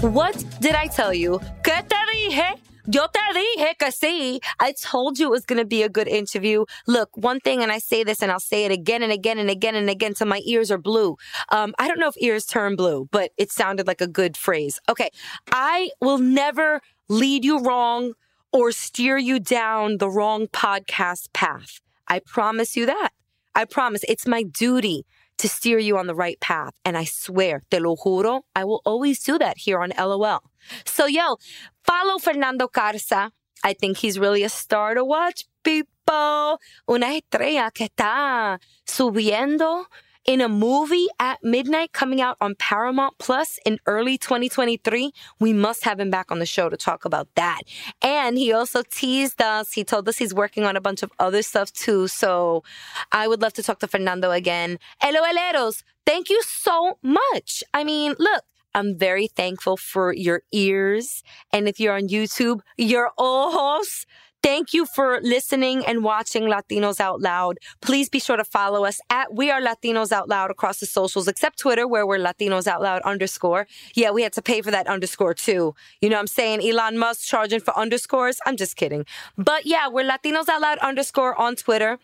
What 0.00 0.44
did 0.60 0.76
I 0.76 0.86
tell 0.86 1.12
you? 1.12 1.40
¿Qué 1.64 1.82
te 1.88 1.96
dije? 2.12 2.54
Yo 2.86 3.08
te 3.08 3.20
dije 3.34 3.76
que 3.76 3.90
sí. 3.90 4.40
I 4.60 4.72
told 4.72 5.18
you 5.18 5.26
it 5.26 5.30
was 5.30 5.44
going 5.44 5.58
to 5.58 5.66
be 5.66 5.82
a 5.82 5.88
good 5.88 6.06
interview. 6.06 6.64
Look, 6.86 7.10
one 7.16 7.40
thing, 7.40 7.62
and 7.62 7.72
I 7.72 7.78
say 7.78 8.04
this 8.04 8.22
and 8.22 8.30
I'll 8.30 8.38
say 8.38 8.64
it 8.64 8.70
again 8.70 9.02
and 9.02 9.10
again 9.10 9.38
and 9.38 9.50
again 9.50 9.74
and 9.74 9.90
again 9.90 10.14
till 10.14 10.28
my 10.28 10.40
ears 10.46 10.70
are 10.70 10.78
blue. 10.78 11.16
Um, 11.50 11.74
I 11.80 11.88
don't 11.88 11.98
know 11.98 12.08
if 12.08 12.14
ears 12.18 12.46
turn 12.46 12.76
blue, 12.76 13.08
but 13.10 13.32
it 13.36 13.50
sounded 13.50 13.86
like 13.86 14.00
a 14.00 14.06
good 14.06 14.36
phrase. 14.36 14.80
Okay. 14.88 15.10
I 15.50 15.90
will 16.00 16.18
never 16.18 16.80
lead 17.08 17.44
you 17.44 17.58
wrong 17.58 18.12
or 18.52 18.72
steer 18.72 19.18
you 19.18 19.40
down 19.40 19.98
the 19.98 20.08
wrong 20.08 20.46
podcast 20.46 21.32
path. 21.32 21.80
I 22.08 22.20
promise 22.20 22.76
you 22.76 22.86
that. 22.86 23.10
I 23.54 23.64
promise. 23.64 24.04
It's 24.08 24.26
my 24.26 24.42
duty 24.42 25.04
to 25.38 25.48
steer 25.48 25.78
you 25.78 25.96
on 25.96 26.06
the 26.06 26.14
right 26.14 26.38
path. 26.40 26.74
And 26.84 26.96
I 26.96 27.04
swear, 27.04 27.62
te 27.70 27.78
lo 27.78 27.96
juro, 27.96 28.42
I 28.54 28.64
will 28.64 28.82
always 28.84 29.22
do 29.22 29.38
that 29.38 29.58
here 29.58 29.80
on 29.80 29.92
LOL. 29.96 30.42
So, 30.84 31.06
yo, 31.06 31.36
follow 31.84 32.18
Fernando 32.18 32.68
Carsa. 32.68 33.30
I 33.64 33.72
think 33.72 33.98
he's 33.98 34.18
really 34.18 34.44
a 34.44 34.48
star 34.48 34.94
to 34.94 35.04
watch, 35.04 35.44
people. 35.64 36.60
Una 36.88 37.06
estrella 37.14 37.70
que 37.72 37.88
está 37.88 38.58
subiendo 38.86 39.86
in 40.28 40.42
a 40.42 40.48
movie 40.48 41.06
at 41.18 41.42
midnight 41.42 41.90
coming 41.94 42.20
out 42.20 42.36
on 42.38 42.54
Paramount 42.54 43.16
Plus 43.16 43.58
in 43.64 43.80
early 43.86 44.18
2023. 44.18 45.10
We 45.40 45.54
must 45.54 45.84
have 45.84 45.98
him 45.98 46.10
back 46.10 46.30
on 46.30 46.38
the 46.38 46.44
show 46.44 46.68
to 46.68 46.76
talk 46.76 47.06
about 47.06 47.28
that. 47.34 47.62
And 48.02 48.36
he 48.36 48.52
also 48.52 48.82
teased 48.82 49.40
us. 49.40 49.72
He 49.72 49.84
told 49.84 50.06
us 50.06 50.18
he's 50.18 50.34
working 50.34 50.64
on 50.64 50.76
a 50.76 50.82
bunch 50.82 51.02
of 51.02 51.10
other 51.18 51.40
stuff 51.40 51.72
too. 51.72 52.08
So 52.08 52.62
I 53.10 53.26
would 53.26 53.40
love 53.40 53.54
to 53.54 53.62
talk 53.62 53.78
to 53.78 53.88
Fernando 53.88 54.30
again. 54.30 54.78
Hello, 55.00 55.22
LOLeros, 55.22 55.82
thank 56.04 56.28
you 56.28 56.42
so 56.42 56.98
much. 57.02 57.64
I 57.72 57.82
mean, 57.82 58.14
look. 58.18 58.44
I'm 58.74 58.98
very 58.98 59.28
thankful 59.28 59.76
for 59.78 60.12
your 60.12 60.42
ears. 60.52 61.24
And 61.52 61.66
if 61.66 61.80
you're 61.80 61.96
on 61.96 62.08
YouTube, 62.08 62.60
your 62.76 63.10
ojos. 63.18 64.04
Thank 64.42 64.72
you 64.72 64.86
for 64.86 65.20
listening 65.20 65.84
and 65.84 66.04
watching 66.04 66.44
Latinos 66.44 67.00
Out 67.00 67.20
Loud. 67.20 67.58
Please 67.80 68.08
be 68.08 68.20
sure 68.20 68.36
to 68.36 68.44
follow 68.44 68.84
us 68.84 69.00
at 69.10 69.34
We 69.34 69.50
Are 69.50 69.60
Latinos 69.60 70.12
Out 70.12 70.28
Loud 70.28 70.52
across 70.52 70.78
the 70.78 70.86
socials, 70.86 71.26
except 71.26 71.58
Twitter, 71.58 71.88
where 71.88 72.06
we're 72.06 72.18
Latinos 72.18 72.68
Out 72.68 72.80
Loud 72.80 73.02
underscore. 73.02 73.66
Yeah, 73.94 74.12
we 74.12 74.22
had 74.22 74.32
to 74.34 74.42
pay 74.42 74.62
for 74.62 74.70
that 74.70 74.86
underscore 74.86 75.34
too. 75.34 75.74
You 76.00 76.08
know 76.08 76.16
what 76.16 76.20
I'm 76.20 76.26
saying? 76.28 76.62
Elon 76.62 76.98
Musk 76.98 77.26
charging 77.26 77.60
for 77.60 77.76
underscores. 77.76 78.38
I'm 78.46 78.56
just 78.56 78.76
kidding. 78.76 79.06
But 79.36 79.66
yeah, 79.66 79.88
we're 79.88 80.08
Latinos 80.08 80.48
Out 80.48 80.60
Loud 80.60 80.78
underscore 80.78 81.38
on 81.40 81.56
Twitter. 81.56 81.98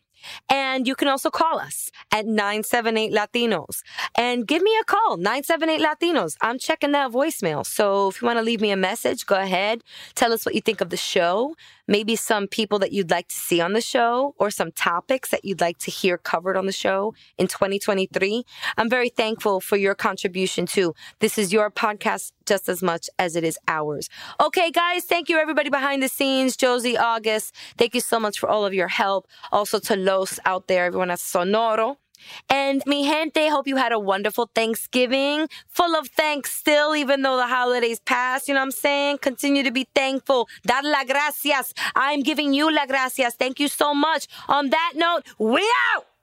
And 0.48 0.86
you 0.86 0.94
can 0.94 1.08
also 1.08 1.30
call 1.30 1.58
us 1.58 1.90
at 2.12 2.26
978 2.26 3.12
Latinos 3.12 3.82
and 4.16 4.46
give 4.46 4.62
me 4.62 4.76
a 4.80 4.84
call, 4.84 5.16
978 5.16 5.80
Latinos. 5.80 6.36
I'm 6.40 6.58
checking 6.58 6.92
that 6.92 7.12
voicemail. 7.12 7.66
So 7.66 8.08
if 8.08 8.20
you 8.20 8.26
want 8.26 8.38
to 8.38 8.42
leave 8.42 8.60
me 8.60 8.70
a 8.70 8.76
message, 8.76 9.26
go 9.26 9.36
ahead. 9.36 9.82
Tell 10.14 10.32
us 10.32 10.46
what 10.46 10.54
you 10.54 10.60
think 10.60 10.80
of 10.80 10.90
the 10.90 10.96
show, 10.96 11.54
maybe 11.86 12.16
some 12.16 12.46
people 12.46 12.78
that 12.78 12.92
you'd 12.92 13.10
like 13.10 13.28
to 13.28 13.34
see 13.34 13.60
on 13.60 13.72
the 13.72 13.80
show, 13.80 14.34
or 14.38 14.50
some 14.50 14.72
topics 14.72 15.30
that 15.30 15.44
you'd 15.44 15.60
like 15.60 15.78
to 15.78 15.90
hear 15.90 16.18
covered 16.18 16.56
on 16.56 16.66
the 16.66 16.72
show 16.72 17.14
in 17.38 17.46
2023. 17.46 18.44
I'm 18.76 18.90
very 18.90 19.08
thankful 19.08 19.60
for 19.60 19.76
your 19.76 19.94
contribution 19.94 20.66
too. 20.66 20.94
This 21.20 21.38
is 21.38 21.52
your 21.52 21.70
podcast 21.70 22.32
just 22.46 22.68
as 22.68 22.82
much 22.82 23.08
as 23.18 23.36
it 23.36 23.44
is 23.44 23.58
ours. 23.68 24.08
Okay, 24.40 24.70
guys, 24.70 25.04
thank 25.04 25.28
you 25.28 25.38
everybody 25.38 25.70
behind 25.70 26.02
the 26.02 26.08
scenes. 26.08 26.56
Josie 26.56 26.96
August, 26.96 27.54
thank 27.78 27.94
you 27.94 28.00
so 28.00 28.20
much 28.20 28.38
for 28.38 28.48
all 28.48 28.64
of 28.64 28.74
your 28.74 28.88
help. 28.88 29.26
Also 29.52 29.78
to 29.80 29.96
Los 29.96 30.38
out 30.44 30.68
there, 30.68 30.84
everyone 30.84 31.10
at 31.10 31.18
Sonoro. 31.18 31.96
And 32.48 32.82
mi 32.86 33.04
gente, 33.04 33.48
hope 33.48 33.66
you 33.66 33.76
had 33.76 33.92
a 33.92 33.98
wonderful 33.98 34.50
Thanksgiving, 34.54 35.48
full 35.68 35.94
of 35.96 36.08
thanks 36.08 36.52
still, 36.52 36.94
even 36.94 37.22
though 37.22 37.36
the 37.36 37.46
holidays 37.46 38.00
passed. 38.00 38.48
You 38.48 38.54
know 38.54 38.60
what 38.60 38.66
I'm 38.66 38.70
saying? 38.72 39.18
Continue 39.18 39.62
to 39.62 39.70
be 39.70 39.86
thankful. 39.94 40.48
Dar 40.66 40.82
la 40.82 41.04
gracias. 41.04 41.74
I'm 41.94 42.20
giving 42.20 42.52
you 42.54 42.72
la 42.72 42.86
gracias. 42.86 43.34
Thank 43.34 43.60
you 43.60 43.68
so 43.68 43.94
much. 43.94 44.26
On 44.48 44.70
that 44.70 44.92
note, 44.96 45.24
we 45.38 45.62
out. 45.94 46.13